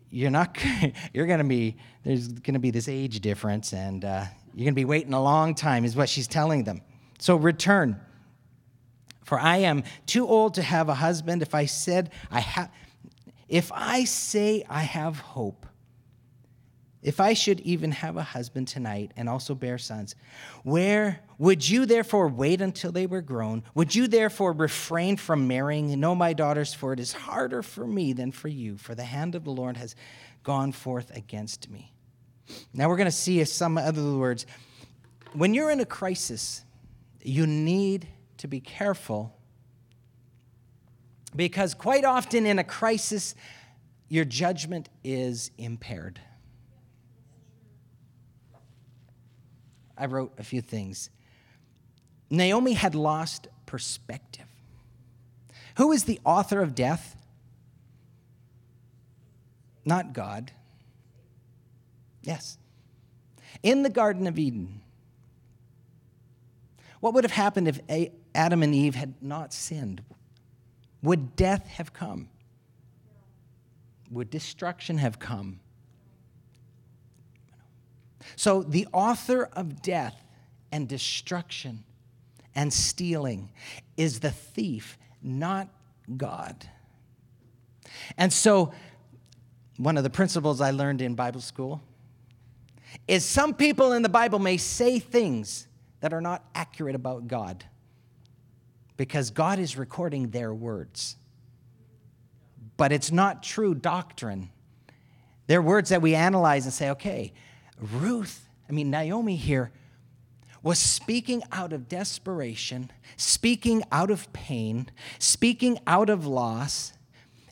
[0.10, 0.58] you're not.
[1.14, 1.76] You're going to be.
[2.04, 5.24] There's going to be this age difference, and uh, you're going to be waiting a
[5.24, 5.86] long time.
[5.86, 6.82] Is what she's telling them.
[7.20, 8.00] So return.
[9.24, 11.42] For I am too old to have a husband.
[11.42, 12.70] If I said I have,
[13.48, 15.66] if I say I have hope,
[17.04, 20.16] if I should even have a husband tonight and also bear sons,
[20.64, 23.64] where would you therefore wait until they were grown?
[23.76, 26.00] Would you therefore refrain from marrying?
[26.00, 29.36] No, my daughters, for it is harder for me than for you, for the hand
[29.36, 29.96] of the Lord has
[30.44, 31.92] gone forth against me.
[32.74, 34.46] Now we're going to see some other words.
[35.34, 36.64] When you're in a crisis,
[37.22, 39.38] you need to be careful
[41.36, 43.36] because quite often in a crisis,
[44.10, 46.20] your judgment is impaired.
[50.04, 51.10] I wrote a few things.
[52.30, 54.48] Naomi had lost perspective.
[55.78, 57.16] Who is the author of death?
[59.86, 60.52] Not God.
[62.22, 62.58] Yes.
[63.64, 64.82] In the Garden of Eden,
[67.00, 67.80] what would have happened if
[68.36, 70.04] Adam and Eve had not sinned?
[71.02, 72.28] Would death have come?
[74.12, 75.62] Would destruction have come?
[78.36, 80.16] So, the author of death
[80.72, 81.84] and destruction
[82.56, 83.50] and stealing
[83.98, 85.68] is the thief, not
[86.18, 86.68] God.
[88.18, 88.74] And so,
[89.78, 91.82] one of the principles I learned in Bible school
[93.08, 95.68] is some people in the Bible may say things
[96.00, 97.64] that are not accurate about God
[98.98, 101.18] because God is recording their words.
[102.78, 104.50] But it's not true doctrine.
[105.48, 107.34] They're words that we analyze and say, okay,
[107.80, 109.72] Ruth, I mean, Naomi here,
[110.62, 116.94] was speaking out of desperation, speaking out of pain, speaking out of loss.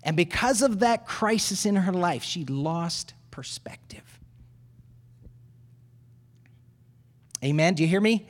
[0.03, 4.19] And because of that crisis in her life, she lost perspective.
[7.43, 7.73] Amen.
[7.73, 8.27] Do you hear me?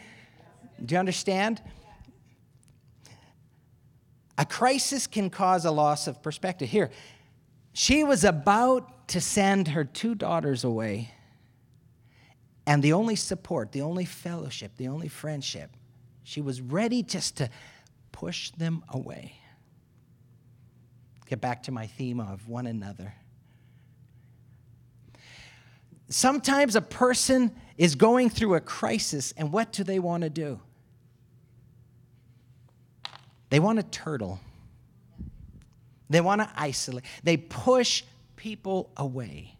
[0.84, 1.62] Do you understand?
[4.38, 6.69] A crisis can cause a loss of perspective.
[6.69, 6.89] Here,
[7.73, 11.12] she was about to send her two daughters away
[12.65, 15.71] and the only support, the only fellowship, the only friendship,
[16.24, 17.50] she was ready just to
[18.12, 19.34] push them away.
[21.28, 23.13] Get back to my theme of one another.
[26.10, 30.60] Sometimes a person is going through a crisis, and what do they want to do?
[33.50, 34.39] They want to turtle.
[36.10, 37.06] They want to isolate.
[37.24, 38.04] They push
[38.36, 39.56] people away.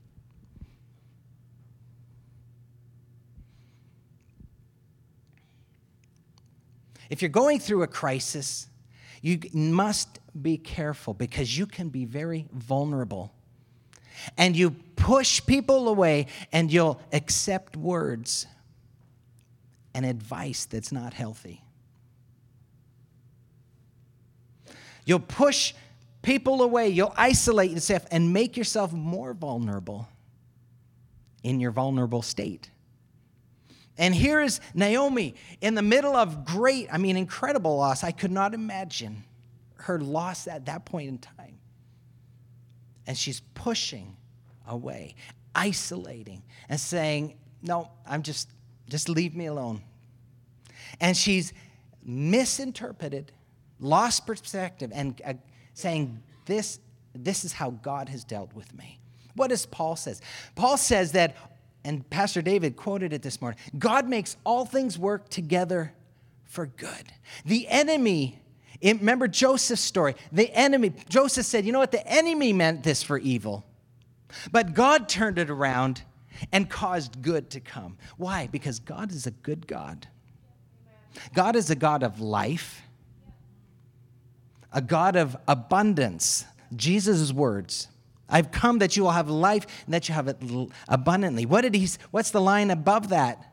[7.12, 8.68] If you're going through a crisis,
[9.22, 13.34] you must be careful because you can be very vulnerable.
[14.38, 18.48] And you push people away and you'll accept words
[19.94, 21.62] and advice that's not healthy.
[25.04, 25.74] You'll push
[26.22, 30.08] people away, you'll isolate yourself and make yourself more vulnerable
[31.44, 32.71] in your vulnerable state.
[33.98, 38.04] And here is Naomi in the middle of great, I mean, incredible loss.
[38.04, 39.24] I could not imagine
[39.76, 41.58] her loss at that point in time.
[43.06, 44.16] And she's pushing
[44.68, 45.16] away,
[45.54, 48.50] isolating, and saying, No, I'm just,
[48.90, 49.82] just leave me alone.
[51.00, 51.54] And she's
[52.04, 53.32] misinterpreted,
[53.80, 55.34] lost perspective, and uh,
[55.74, 56.80] saying, this,
[57.14, 59.00] this is how God has dealt with me.
[59.36, 60.22] What does Paul says?
[60.56, 61.36] Paul says that
[61.84, 65.94] and Pastor David quoted it this morning God makes all things work together
[66.44, 67.14] for good.
[67.46, 68.40] The enemy,
[68.84, 70.16] remember Joseph's story.
[70.32, 71.92] The enemy, Joseph said, you know what?
[71.92, 73.66] The enemy meant this for evil.
[74.52, 76.04] But God turned it around
[76.52, 77.98] and caused good to come.
[78.18, 78.48] Why?
[78.48, 80.08] Because God is a good God.
[81.34, 82.82] God is a God of life,
[84.72, 86.46] a God of abundance.
[86.76, 87.88] Jesus' words.
[88.32, 90.38] I've come that you will have life and that you have it
[90.88, 91.46] abundantly.
[91.46, 93.46] What did he what's the line above that?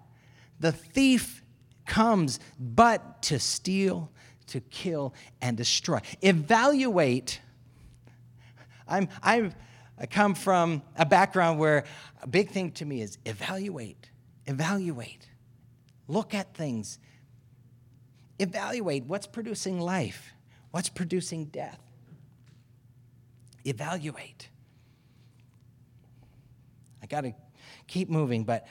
[0.61, 1.43] The thief
[1.85, 4.11] comes but to steal,
[4.49, 6.01] to kill and destroy.
[6.23, 7.41] Evaluate
[8.89, 9.53] I'm I'm
[9.99, 11.85] I come from a background where
[12.23, 14.11] a big thing to me is evaluate,
[14.47, 15.29] evaluate,
[16.07, 16.99] look at things,
[18.39, 20.33] evaluate what's producing life,
[20.71, 21.81] what's producing death.
[23.65, 24.49] Evaluate.
[27.09, 27.33] Got to
[27.87, 28.67] keep moving, but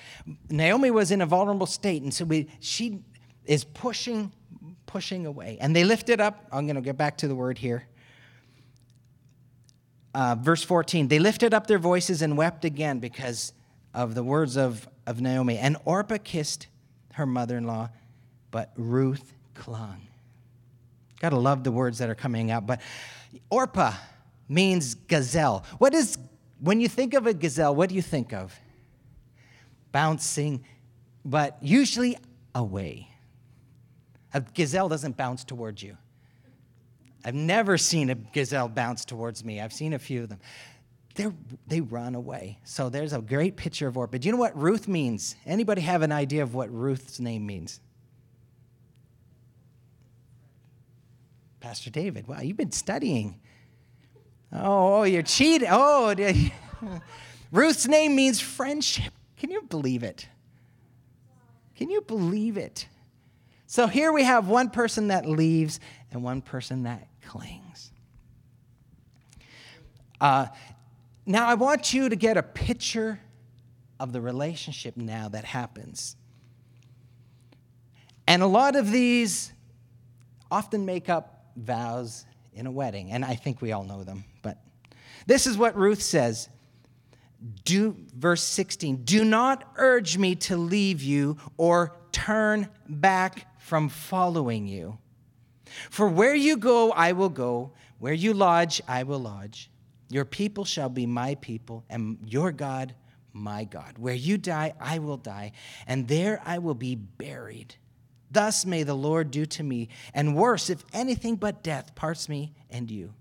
[0.50, 3.00] Naomi was in a vulnerable state, and so we, she
[3.46, 4.32] is pushing,
[4.86, 5.58] pushing away.
[5.60, 7.88] And they lifted up, I'm going to get back to the word here
[10.18, 13.54] uh, verse 14 they lifted up their voices and wept again because
[13.94, 15.60] of the words of, of Naomi.
[15.60, 16.68] And Orpah kissed
[17.14, 17.90] her mother in law,
[18.50, 20.02] but Ruth clung.
[21.20, 22.66] Gotta love the words that are coming out.
[22.66, 22.82] But
[23.52, 23.94] Orpah
[24.50, 25.66] means gazelle.
[25.78, 26.18] What is,
[26.60, 28.58] when you think of a gazelle, what do you think of?
[29.92, 30.64] Bouncing,
[31.24, 32.18] but usually
[32.56, 33.10] away.
[34.34, 35.98] A gazelle doesn't bounce towards you.
[37.24, 39.60] I've never seen a gazelle bounce towards me.
[39.60, 40.40] I've seen a few of them.
[41.16, 41.34] They're,
[41.68, 42.60] they run away.
[42.64, 44.18] So there's a great picture of Orpah.
[44.18, 45.36] Do you know what Ruth means?
[45.46, 47.80] Anybody have an idea of what Ruth's name means?
[51.60, 53.40] Pastor David, wow, you've been studying.
[54.52, 55.70] Oh, oh you're cheating.
[55.72, 56.16] Oh,
[57.52, 59.14] Ruth's name means friendship.
[59.38, 60.28] Can you believe it?
[61.76, 62.88] Can you believe it?
[63.68, 65.80] So here we have one person that leaves
[66.12, 67.92] and one person that clings.
[70.20, 70.48] Uh,
[71.26, 73.20] now, I want you to get a picture
[74.00, 76.16] of the relationship now that happens.
[78.26, 79.52] And a lot of these
[80.50, 82.26] often make up vows
[82.58, 84.26] in a wedding, and I think we all know them.
[84.42, 84.58] But
[85.26, 86.50] this is what Ruth says.
[87.66, 94.66] Do verse 16, do not urge me to leave you or turn back from following
[94.68, 94.98] you.
[95.92, 97.74] For where you go, I will go.
[98.00, 99.70] Where you lodge, I will lodge.
[100.10, 102.96] Your people shall be my people, and your God,
[103.34, 103.98] my God.
[103.98, 105.52] Where you die, I will die,
[105.86, 107.76] and there I will be buried.
[108.30, 112.54] Thus may the Lord do to me, and worse, if anything but death parts me
[112.70, 113.14] and you.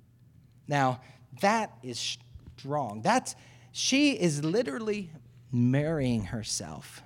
[0.67, 1.01] Now,
[1.41, 2.19] that is
[2.59, 3.03] strong.
[3.03, 3.37] That's
[3.73, 5.11] she is literally
[5.53, 7.03] marrying herself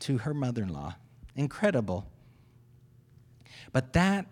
[0.00, 0.94] to her mother-in-law.
[1.36, 2.06] Incredible.
[3.72, 4.26] But that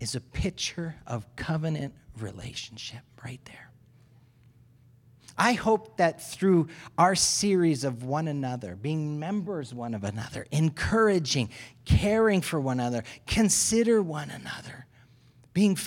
[0.00, 3.67] is a picture of covenant relationship right there.
[5.38, 6.68] I hope that through
[6.98, 11.50] our series of one another, being members one of another, encouraging,
[11.84, 14.86] caring for one another, consider one another,
[15.54, 15.78] being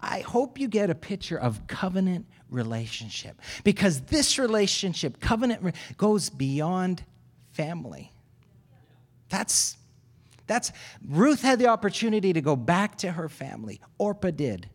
[0.00, 7.04] I hope you get a picture of covenant relationship because this relationship, covenant, goes beyond
[7.52, 8.12] family.
[9.28, 9.76] That's
[10.46, 10.72] that's
[11.08, 13.80] Ruth had the opportunity to go back to her family.
[13.98, 14.68] Orpah did.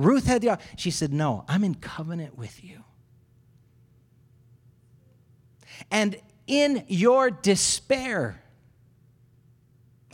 [0.00, 2.84] Ruth had the she said, "No, I'm in covenant with you."
[5.90, 8.42] And in your despair,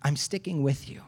[0.03, 1.03] I'm sticking with you.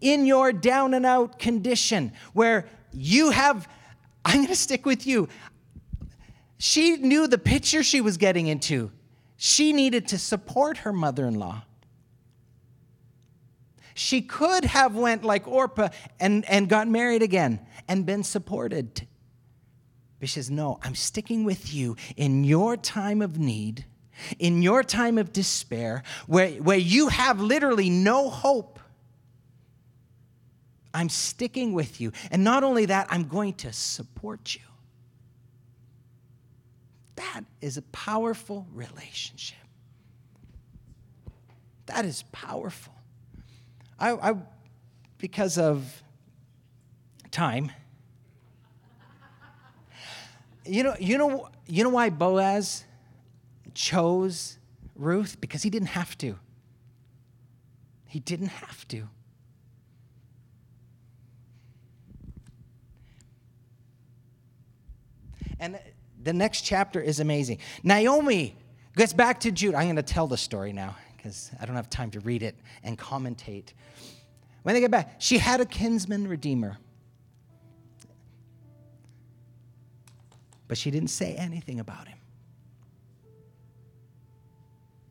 [0.00, 3.68] In your down and out condition where you have
[4.24, 5.28] I'm going to stick with you.
[6.58, 8.90] She knew the picture she was getting into.
[9.36, 11.62] She needed to support her mother-in-law.
[13.96, 15.88] She could have went like Orpah
[16.20, 19.06] and, and got married again and been supported.
[20.20, 23.86] But she says, No, I'm sticking with you in your time of need,
[24.38, 28.78] in your time of despair, where, where you have literally no hope.
[30.92, 32.12] I'm sticking with you.
[32.30, 34.60] And not only that, I'm going to support you.
[37.14, 39.56] That is a powerful relationship.
[41.86, 42.95] That is powerful.
[43.98, 44.34] I, I
[45.18, 46.02] because of
[47.30, 47.72] time.
[50.64, 52.84] You know, you know, you know why Boaz
[53.74, 54.58] chose
[54.94, 55.40] Ruth?
[55.40, 56.38] Because he didn't have to.
[58.06, 59.08] He didn't have to.
[65.58, 65.78] And
[66.22, 67.58] the next chapter is amazing.
[67.82, 68.56] Naomi
[68.96, 69.76] Gets back to Judah.
[69.76, 70.96] I'm going to tell the story now
[71.26, 72.54] because I don't have time to read it
[72.84, 73.72] and commentate.
[74.62, 76.78] When they get back, she had a kinsman redeemer.
[80.68, 82.18] But she didn't say anything about him.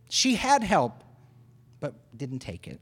[0.10, 1.04] She had help,
[1.82, 2.80] but didn't take it.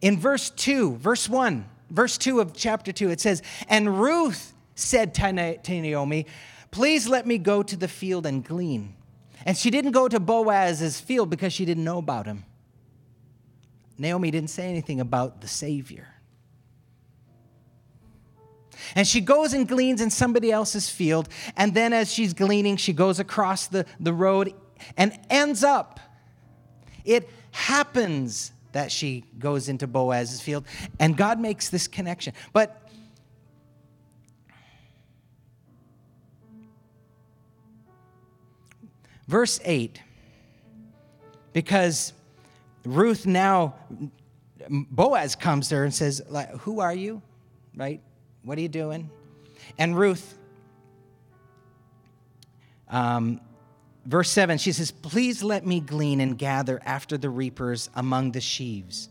[0.00, 5.14] In verse 2, verse 1, verse 2 of chapter 2, it says, And Ruth said
[5.14, 6.26] to Naomi,
[6.70, 8.94] Please let me go to the field and glean.
[9.46, 12.44] And she didn't go to Boaz's field because she didn't know about him.
[13.98, 16.08] Naomi didn't say anything about the Savior.
[18.94, 21.28] And she goes and gleans in somebody else's field.
[21.56, 24.54] And then, as she's gleaning, she goes across the, the road
[24.96, 26.00] and ends up.
[27.04, 30.64] It happens that she goes into Boaz's field,
[30.98, 32.32] and God makes this connection.
[32.52, 32.79] But
[39.30, 40.02] verse 8,
[41.52, 42.12] because
[42.84, 43.74] Ruth now,
[44.68, 46.20] Boaz comes there and says,
[46.60, 47.22] Who are you?
[47.76, 48.00] Right?
[48.42, 49.08] What are you doing?
[49.78, 50.36] And Ruth,
[52.88, 53.40] um,
[54.04, 58.40] verse 7, she says, Please let me glean and gather after the reapers among the
[58.40, 59.10] sheaves.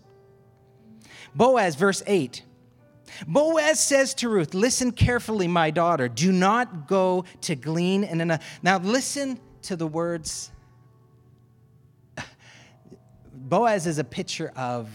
[1.34, 2.44] Boaz, verse 8,
[3.26, 6.10] Boaz says to Ruth, Listen carefully, my daughter.
[6.10, 8.44] Do not go to glean another.
[8.62, 9.40] Now, listen
[9.70, 10.50] to the words.
[13.32, 14.90] Boaz is a picture of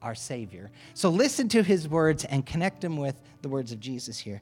[0.00, 0.70] our Savior.
[0.94, 4.40] So listen to his words and connect them with the words of Jesus here.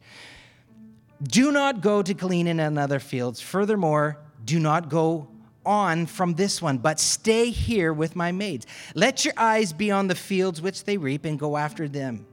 [1.22, 3.40] Do not go to glean in another fields.
[3.40, 5.28] Furthermore, do not go
[5.64, 8.66] on from this one, but stay here with my maids.
[8.94, 12.26] Let your eyes be on the fields which they reap and go after them.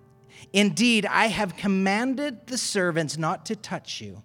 [0.52, 4.24] Indeed, I have commanded the servants not to touch you.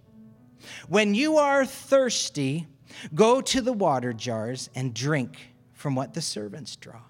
[0.89, 2.67] When you are thirsty,
[3.13, 7.01] go to the water jars and drink from what the servants draw.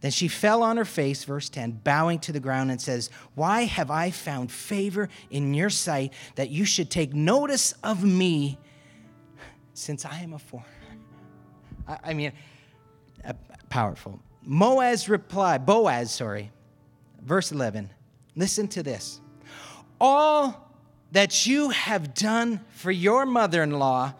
[0.00, 3.62] Then she fell on her face, verse 10, bowing to the ground and says, Why
[3.62, 8.58] have I found favor in your sight that you should take notice of me
[9.74, 10.68] since I am a foreigner?
[11.86, 12.32] I mean,
[13.24, 13.34] uh,
[13.68, 14.20] powerful.
[14.46, 16.50] Moaz replied, Boaz, sorry,
[17.22, 17.90] verse 11.
[18.36, 19.20] Listen to this.
[20.00, 20.69] All
[21.12, 24.14] that you have done for your mother in law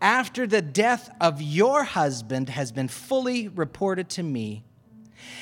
[0.00, 4.62] after the death of your husband has been fully reported to me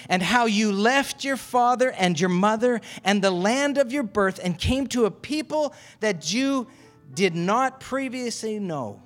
[0.08, 4.40] and how you left your father and your mother and the land of your birth
[4.42, 6.66] and came to a people that you
[7.14, 9.02] did not previously know.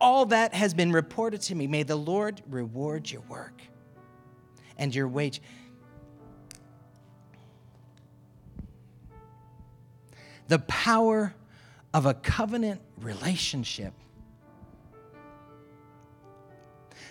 [0.00, 1.66] All that has been reported to me.
[1.66, 3.60] May the Lord reward your work
[4.76, 5.42] and your wage.
[10.48, 11.34] The power
[11.94, 13.94] of a covenant relationship.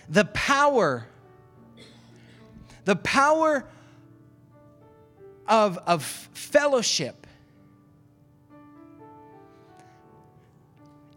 [0.08, 1.06] The power
[2.88, 3.66] the power
[5.46, 7.26] of, of fellowship.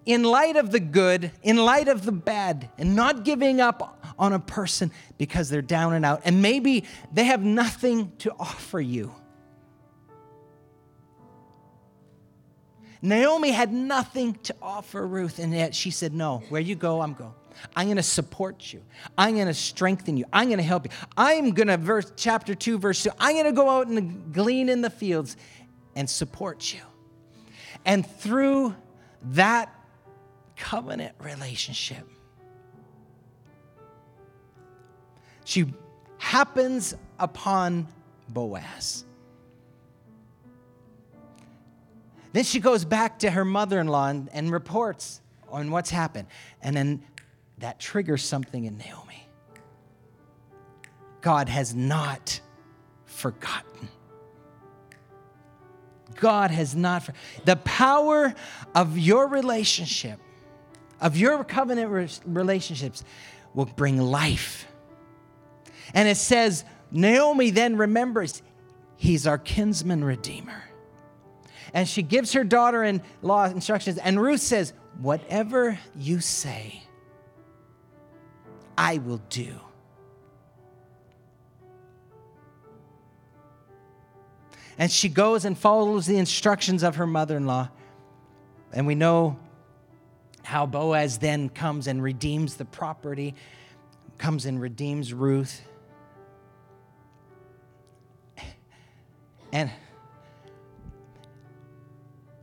[0.06, 4.34] In light of the good, in light of the bad, and not giving up on
[4.34, 9.16] a person because they're down and out, and maybe they have nothing to offer you.
[13.02, 17.14] Naomi had nothing to offer Ruth, and yet she said, No, where you go, I'm
[17.14, 17.34] going.
[17.76, 18.82] I'm going to support you.
[19.18, 20.26] I'm going to strengthen you.
[20.32, 20.92] I'm going to help you.
[21.18, 24.70] I'm going to, verse, chapter 2, verse 2, I'm going to go out and glean
[24.70, 25.36] in the fields
[25.96, 26.80] and support you.
[27.86, 28.76] And through
[29.24, 29.74] that
[30.56, 32.08] covenant relationship,
[35.44, 35.74] she
[36.18, 37.88] happens upon
[38.30, 39.06] Boaz.
[42.34, 46.28] Then she goes back to her mother in law and, and, reports on what's happened.
[46.62, 47.04] And then
[47.58, 49.28] that triggers something in Naomi.
[51.22, 52.40] God has not
[53.06, 53.90] forgotten.
[56.16, 57.04] God has not.
[57.04, 57.14] For-
[57.46, 58.34] the power
[58.74, 60.20] of your relationship,
[61.00, 63.04] of your covenant re- relationships,
[63.54, 64.68] will bring life.
[65.94, 68.42] And it says, Naomi then remembers,
[68.96, 70.64] he's our kinsman redeemer.
[71.74, 76.84] And she gives her daughter in law instructions, and Ruth says, Whatever you say,
[78.78, 79.56] I will do.
[84.78, 87.70] And she goes and follows the instructions of her mother in law.
[88.74, 89.38] And we know
[90.44, 93.36] how Boaz then comes and redeems the property,
[94.18, 95.62] comes and redeems Ruth.
[99.54, 99.70] And,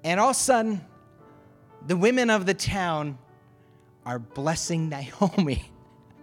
[0.09, 0.81] and all of a sudden,
[1.87, 3.19] the women of the town
[4.07, 5.71] are blessing Naomi.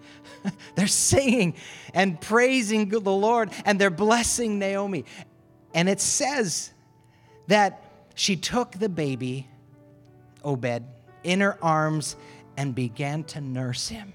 [0.76, 1.54] they're singing
[1.94, 5.06] and praising the Lord, and they're blessing Naomi.
[5.76, 6.74] And it says
[7.46, 7.84] that
[8.16, 9.48] she took the baby,
[10.44, 10.84] Obed,
[11.24, 12.16] in her arms
[12.58, 14.14] and began to nurse him.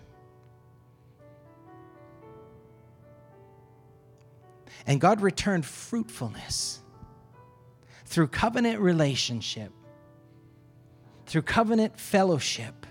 [4.84, 6.80] And God returned fruitfulness
[8.10, 9.70] through covenant relationship,
[11.26, 12.84] through covenant fellowship.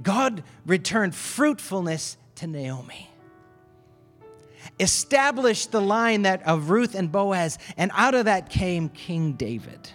[0.00, 3.10] God returned fruitfulness to Naomi.
[4.78, 9.90] Established the line that of Ruth and Boaz, and out of that came King David.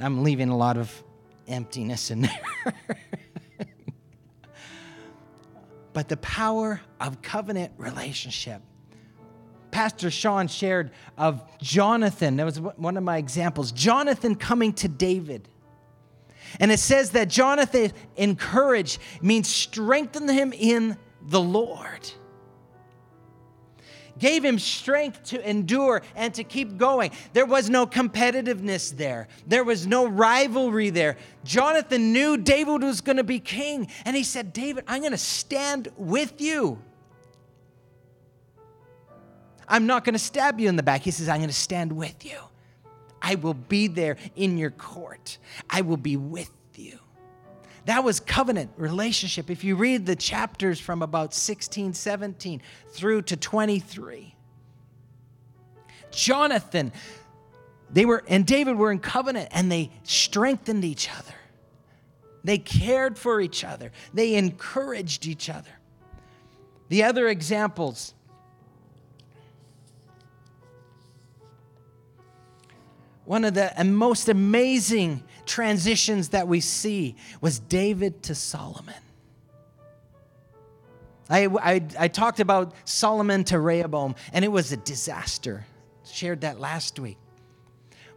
[0.00, 0.92] I'm leaving a lot of
[1.46, 2.40] emptiness in there.
[5.92, 8.62] but the power of covenant relationship.
[9.72, 12.36] Pastor Sean shared of Jonathan.
[12.36, 13.72] That was one of my examples.
[13.72, 15.48] Jonathan coming to David.
[16.60, 22.08] And it says that Jonathan encouraged means strengthen him in the Lord
[24.18, 27.10] gave him strength to endure and to keep going.
[27.32, 31.16] There was no competitiveness there, there was no rivalry there.
[31.44, 35.18] Jonathan knew David was going to be king, and he said, David, I'm going to
[35.18, 36.80] stand with you.
[39.72, 41.00] I'm not going to stab you in the back.
[41.00, 42.36] He says, I'm going to stand with you.
[43.22, 45.38] I will be there in your court.
[45.70, 46.98] I will be with you.
[47.86, 49.48] That was covenant relationship.
[49.48, 52.60] If you read the chapters from about 16, 17
[52.90, 54.34] through to 23,
[56.10, 56.92] Jonathan,
[57.90, 61.34] they were, and David were in covenant and they strengthened each other.
[62.44, 63.90] They cared for each other.
[64.12, 65.70] They encouraged each other.
[66.90, 68.12] The other examples
[73.32, 79.02] one of the most amazing transitions that we see was David to Solomon.
[81.30, 85.64] I, I, I, talked about Solomon to Rehoboam, and it was a disaster.
[86.04, 87.16] Shared that last week.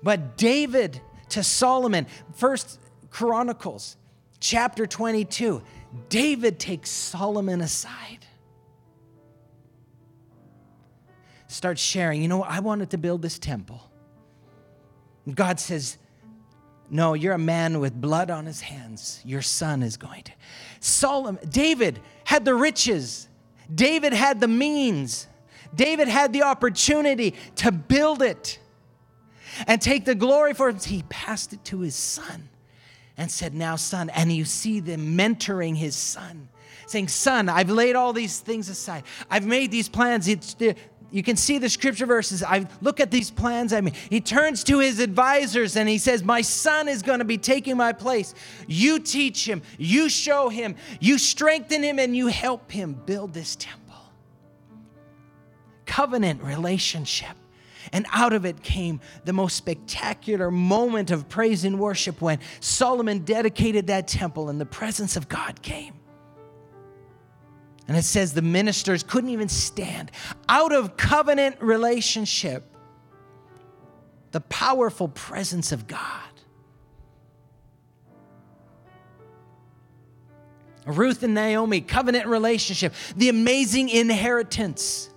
[0.03, 0.99] But David
[1.29, 2.77] to Solomon, First
[3.09, 3.95] Chronicles,
[4.41, 5.63] chapter 22,
[6.09, 8.25] David takes Solomon aside.
[11.47, 13.81] Starts sharing, you know, I wanted to build this temple.
[15.33, 15.97] God says,
[16.89, 19.21] no, you're a man with blood on his hands.
[19.25, 20.31] Your son is going to.
[20.79, 23.27] Solomon, David had the riches.
[23.73, 25.27] David had the means.
[25.73, 28.59] David had the opportunity to build it
[29.67, 30.83] and take the glory for it.
[30.83, 32.49] He passed it to his son
[33.17, 34.09] and said, Now, son.
[34.09, 36.49] And you see them mentoring his son,
[36.85, 39.03] saying, Son, I've laid all these things aside.
[39.29, 40.27] I've made these plans.
[40.27, 40.55] It's,
[41.15, 42.43] you can see the scripture verses.
[42.43, 43.71] I look at these plans.
[43.71, 47.25] I mean, he turns to his advisors and he says, My son is going to
[47.25, 48.33] be taking my place.
[48.67, 53.55] You teach him, you show him, you strengthen him, and you help him build this
[53.55, 53.95] temple.
[55.85, 57.37] Covenant relationship.
[57.93, 63.19] And out of it came the most spectacular moment of praise and worship when Solomon
[63.19, 65.93] dedicated that temple and the presence of God came.
[67.87, 70.11] And it says the ministers couldn't even stand.
[70.49, 72.63] Out of covenant relationship,
[74.31, 76.21] the powerful presence of God.
[80.85, 85.09] Ruth and Naomi, covenant relationship, the amazing inheritance.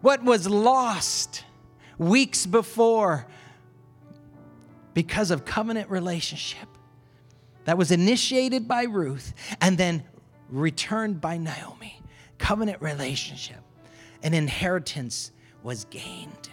[0.00, 1.44] What was lost
[1.98, 3.26] weeks before
[4.94, 6.68] because of covenant relationship
[7.64, 10.02] that was initiated by Ruth and then
[10.50, 12.00] returned by Naomi.
[12.38, 13.60] Covenant relationship.
[14.22, 15.32] An inheritance
[15.62, 16.48] was gained.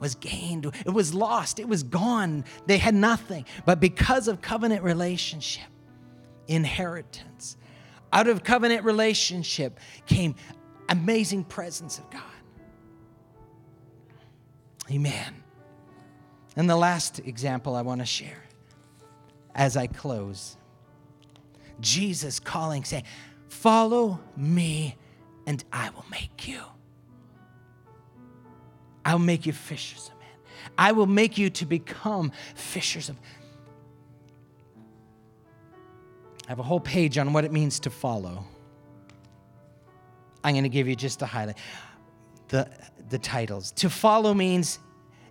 [0.00, 0.66] Was gained.
[0.84, 1.58] It was lost.
[1.58, 2.44] It was gone.
[2.66, 3.44] They had nothing.
[3.64, 5.68] But because of covenant relationship,
[6.48, 7.56] inheritance.
[8.12, 10.34] Out of covenant relationship came
[10.88, 12.22] amazing presence of God.
[14.90, 15.42] Amen.
[16.56, 18.42] And the last example I want to share
[19.54, 20.56] as I close
[21.82, 23.04] Jesus calling, saying,
[23.48, 24.96] Follow me
[25.46, 26.60] and I will make you.
[29.04, 30.28] I will make you fishers of men.
[30.78, 33.16] I will make you to become fishers of
[36.46, 38.44] I have a whole page on what it means to follow.
[40.42, 41.56] I'm going to give you just a highlight.
[42.48, 42.68] The,
[43.10, 43.70] the titles.
[43.72, 44.80] To follow means,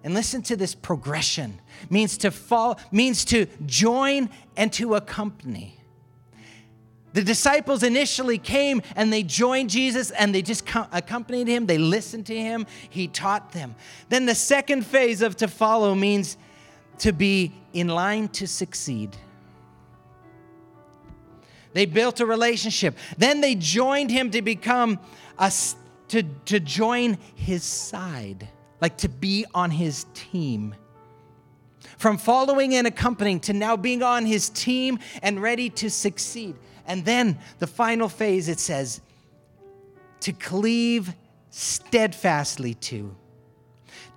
[0.04, 5.81] and listen to this progression, means to follow, means to join and to accompany.
[7.14, 11.66] The disciples initially came and they joined Jesus and they just accompanied him.
[11.66, 12.66] They listened to him.
[12.90, 13.76] He taught them.
[14.10, 16.38] Then the second phase of to follow means
[17.00, 19.16] to be in line to succeed.
[21.74, 22.98] They built a relationship.
[23.18, 25.00] Then they joined him to become
[25.38, 25.52] a,
[26.10, 28.48] to, to join his side,
[28.82, 30.76] like to be on his team.
[31.98, 36.56] From following and accompanying to now being on his team and ready to succeed.
[36.92, 39.00] And then the final phase it says,
[40.20, 41.16] to cleave
[41.50, 43.16] steadfastly to,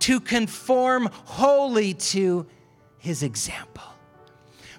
[0.01, 2.47] to conform wholly to
[2.99, 3.85] his example.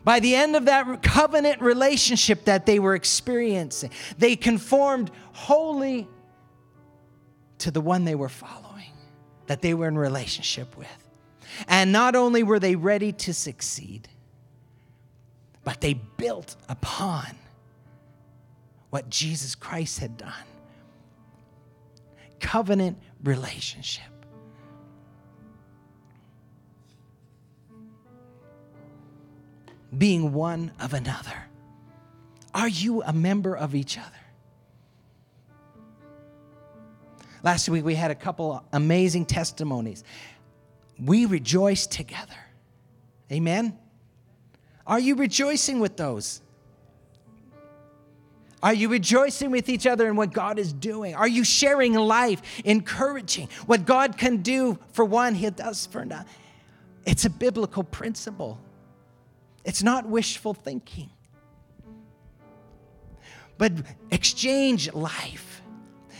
[0.03, 6.05] By the end of that covenant relationship that they were experiencing, they conformed wholly
[7.59, 8.91] to the one they were following,
[9.47, 11.09] that they were in relationship with.
[11.69, 14.09] And not only were they ready to succeed,
[15.63, 17.25] but they built upon
[18.95, 20.31] what Jesus Christ had done
[22.39, 24.05] covenant relationship.
[29.97, 31.35] being one of another?
[32.53, 34.23] Are you a member of each other?
[37.43, 40.05] Last week we had a couple amazing testimonies.
[40.97, 42.39] We rejoice together.
[43.29, 43.77] Amen?
[44.87, 46.41] Are you rejoicing with those?
[48.65, 51.13] Are you rejoicing with each other in what God is doing?
[51.13, 56.25] Are you sharing life, encouraging what God can do for one, He does for another?
[57.05, 58.59] It's a biblical principle.
[59.65, 61.11] It's not wishful thinking.
[63.59, 63.71] But
[64.09, 65.61] exchange life.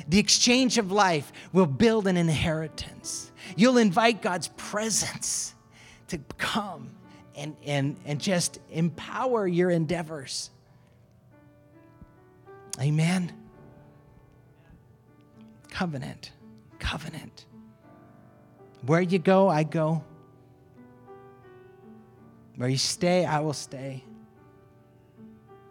[0.07, 3.31] The exchange of life will build an inheritance.
[3.57, 5.55] You'll invite God's presence
[6.09, 6.91] to come
[7.35, 10.51] and, and, and just empower your endeavors.
[12.79, 13.31] Amen.
[15.69, 16.31] Covenant,
[16.79, 17.45] covenant.
[18.85, 20.03] Where you go, I go.
[22.55, 24.03] Where you stay, I will stay.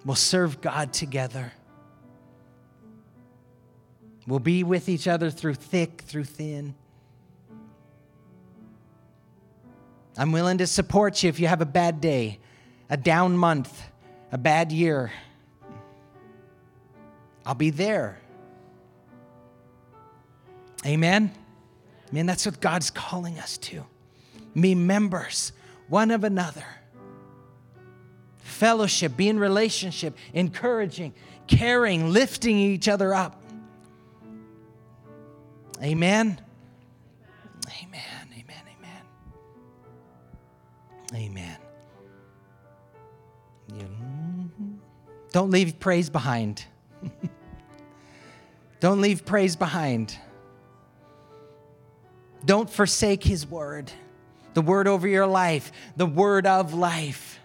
[0.05, 1.53] We'll serve God together.
[4.27, 6.75] We'll be with each other through thick, through thin.
[10.17, 12.39] I'm willing to support you if you have a bad day,
[12.89, 13.83] a down month,
[14.31, 15.11] a bad year.
[17.47, 18.19] I'll be there.
[20.87, 21.33] Amen?
[22.13, 23.85] Man, that's what God's calling us to.
[24.55, 25.53] Me members
[25.89, 26.65] one of another.
[28.39, 31.15] Fellowship, be in relationship, encouraging,
[31.47, 33.43] caring, lifting each other up.
[35.83, 36.41] Amen.
[37.83, 38.01] Amen.
[38.33, 38.63] Amen.
[41.15, 41.57] Amen.
[43.73, 44.81] Amen.
[45.33, 46.65] Don't leave praise behind.
[48.85, 50.15] don't leave praise behind.
[52.45, 53.91] Don't forsake his word
[54.53, 57.41] the word over your life, the word of life.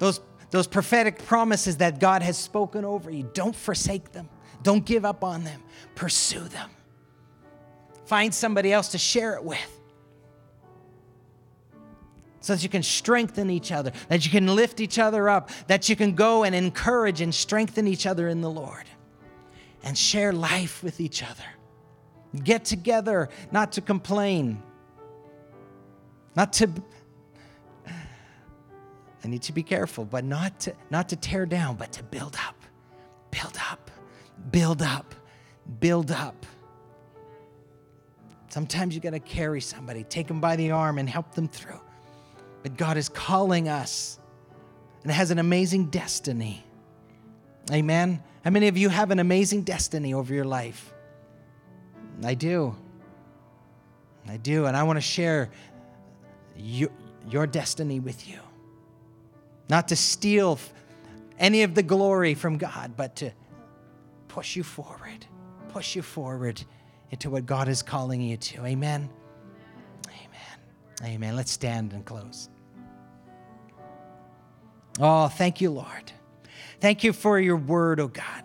[0.00, 4.28] Those, those prophetic promises that God has spoken over you, don't forsake them.
[4.62, 5.62] Don't give up on them.
[5.94, 6.68] Pursue them.
[8.04, 9.80] Find somebody else to share it with
[12.40, 15.88] so that you can strengthen each other, that you can lift each other up, that
[15.88, 18.84] you can go and encourage and strengthen each other in the Lord
[19.82, 21.44] and share life with each other.
[22.44, 24.62] Get together, not to complain,
[26.34, 26.70] not to,
[27.86, 32.36] I need to be careful, but not to, not to tear down, but to build
[32.46, 32.56] up,
[33.30, 33.90] build up,
[34.50, 35.14] build up,
[35.80, 36.46] build up.
[38.48, 41.80] Sometimes you got to carry somebody, take them by the arm and help them through.
[42.62, 44.18] But God is calling us
[45.02, 46.64] and has an amazing destiny.
[47.70, 48.22] Amen.
[48.44, 50.92] How many of you have an amazing destiny over your life?
[52.24, 52.76] I do.
[54.28, 54.66] I do.
[54.66, 55.50] And I want to share
[56.56, 56.90] your,
[57.28, 58.38] your destiny with you.
[59.68, 60.58] Not to steal
[61.38, 63.30] any of the glory from God, but to
[64.28, 65.26] push you forward,
[65.68, 66.62] push you forward
[67.10, 68.64] into what God is calling you to.
[68.64, 69.08] Amen.
[70.08, 71.14] Amen.
[71.14, 71.36] Amen.
[71.36, 72.48] Let's stand and close.
[75.00, 76.12] Oh, thank you, Lord.
[76.82, 78.42] Thank you for your word, oh God,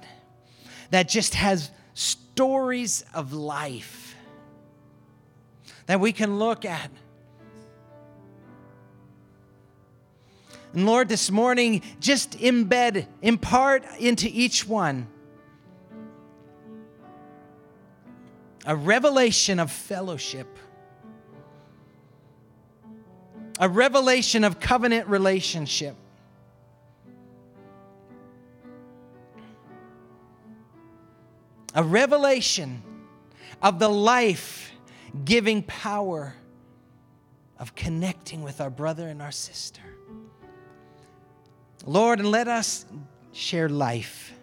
[0.92, 4.16] that just has stories of life
[5.88, 6.92] that we can look at
[10.74, 15.08] And Lord, this morning, just embed, impart into each one
[18.64, 20.60] a revelation of fellowship,
[23.60, 25.96] a revelation of covenant relationship.
[31.74, 32.82] A revelation
[33.62, 34.72] of the life
[35.26, 36.36] giving power
[37.60, 39.82] of connecting with our brother and our sister.
[41.86, 42.86] Lord, and let us
[43.32, 44.34] share life.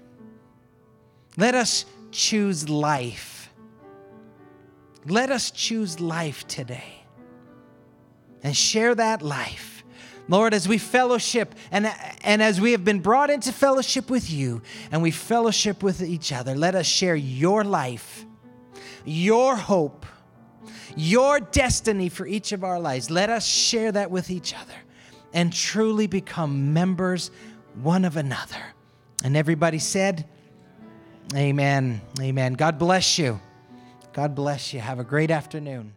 [1.36, 3.52] Let us choose life.
[5.06, 7.04] Let us choose life today
[8.42, 9.73] and share that life.
[10.28, 14.62] Lord, as we fellowship and, and as we have been brought into fellowship with you
[14.90, 18.24] and we fellowship with each other, let us share your life,
[19.04, 20.06] your hope,
[20.96, 23.10] your destiny for each of our lives.
[23.10, 24.74] Let us share that with each other
[25.34, 27.30] and truly become members
[27.82, 28.62] one of another.
[29.22, 30.26] And everybody said,
[31.34, 32.00] Amen.
[32.20, 32.52] Amen.
[32.52, 33.40] God bless you.
[34.12, 34.80] God bless you.
[34.80, 35.96] Have a great afternoon.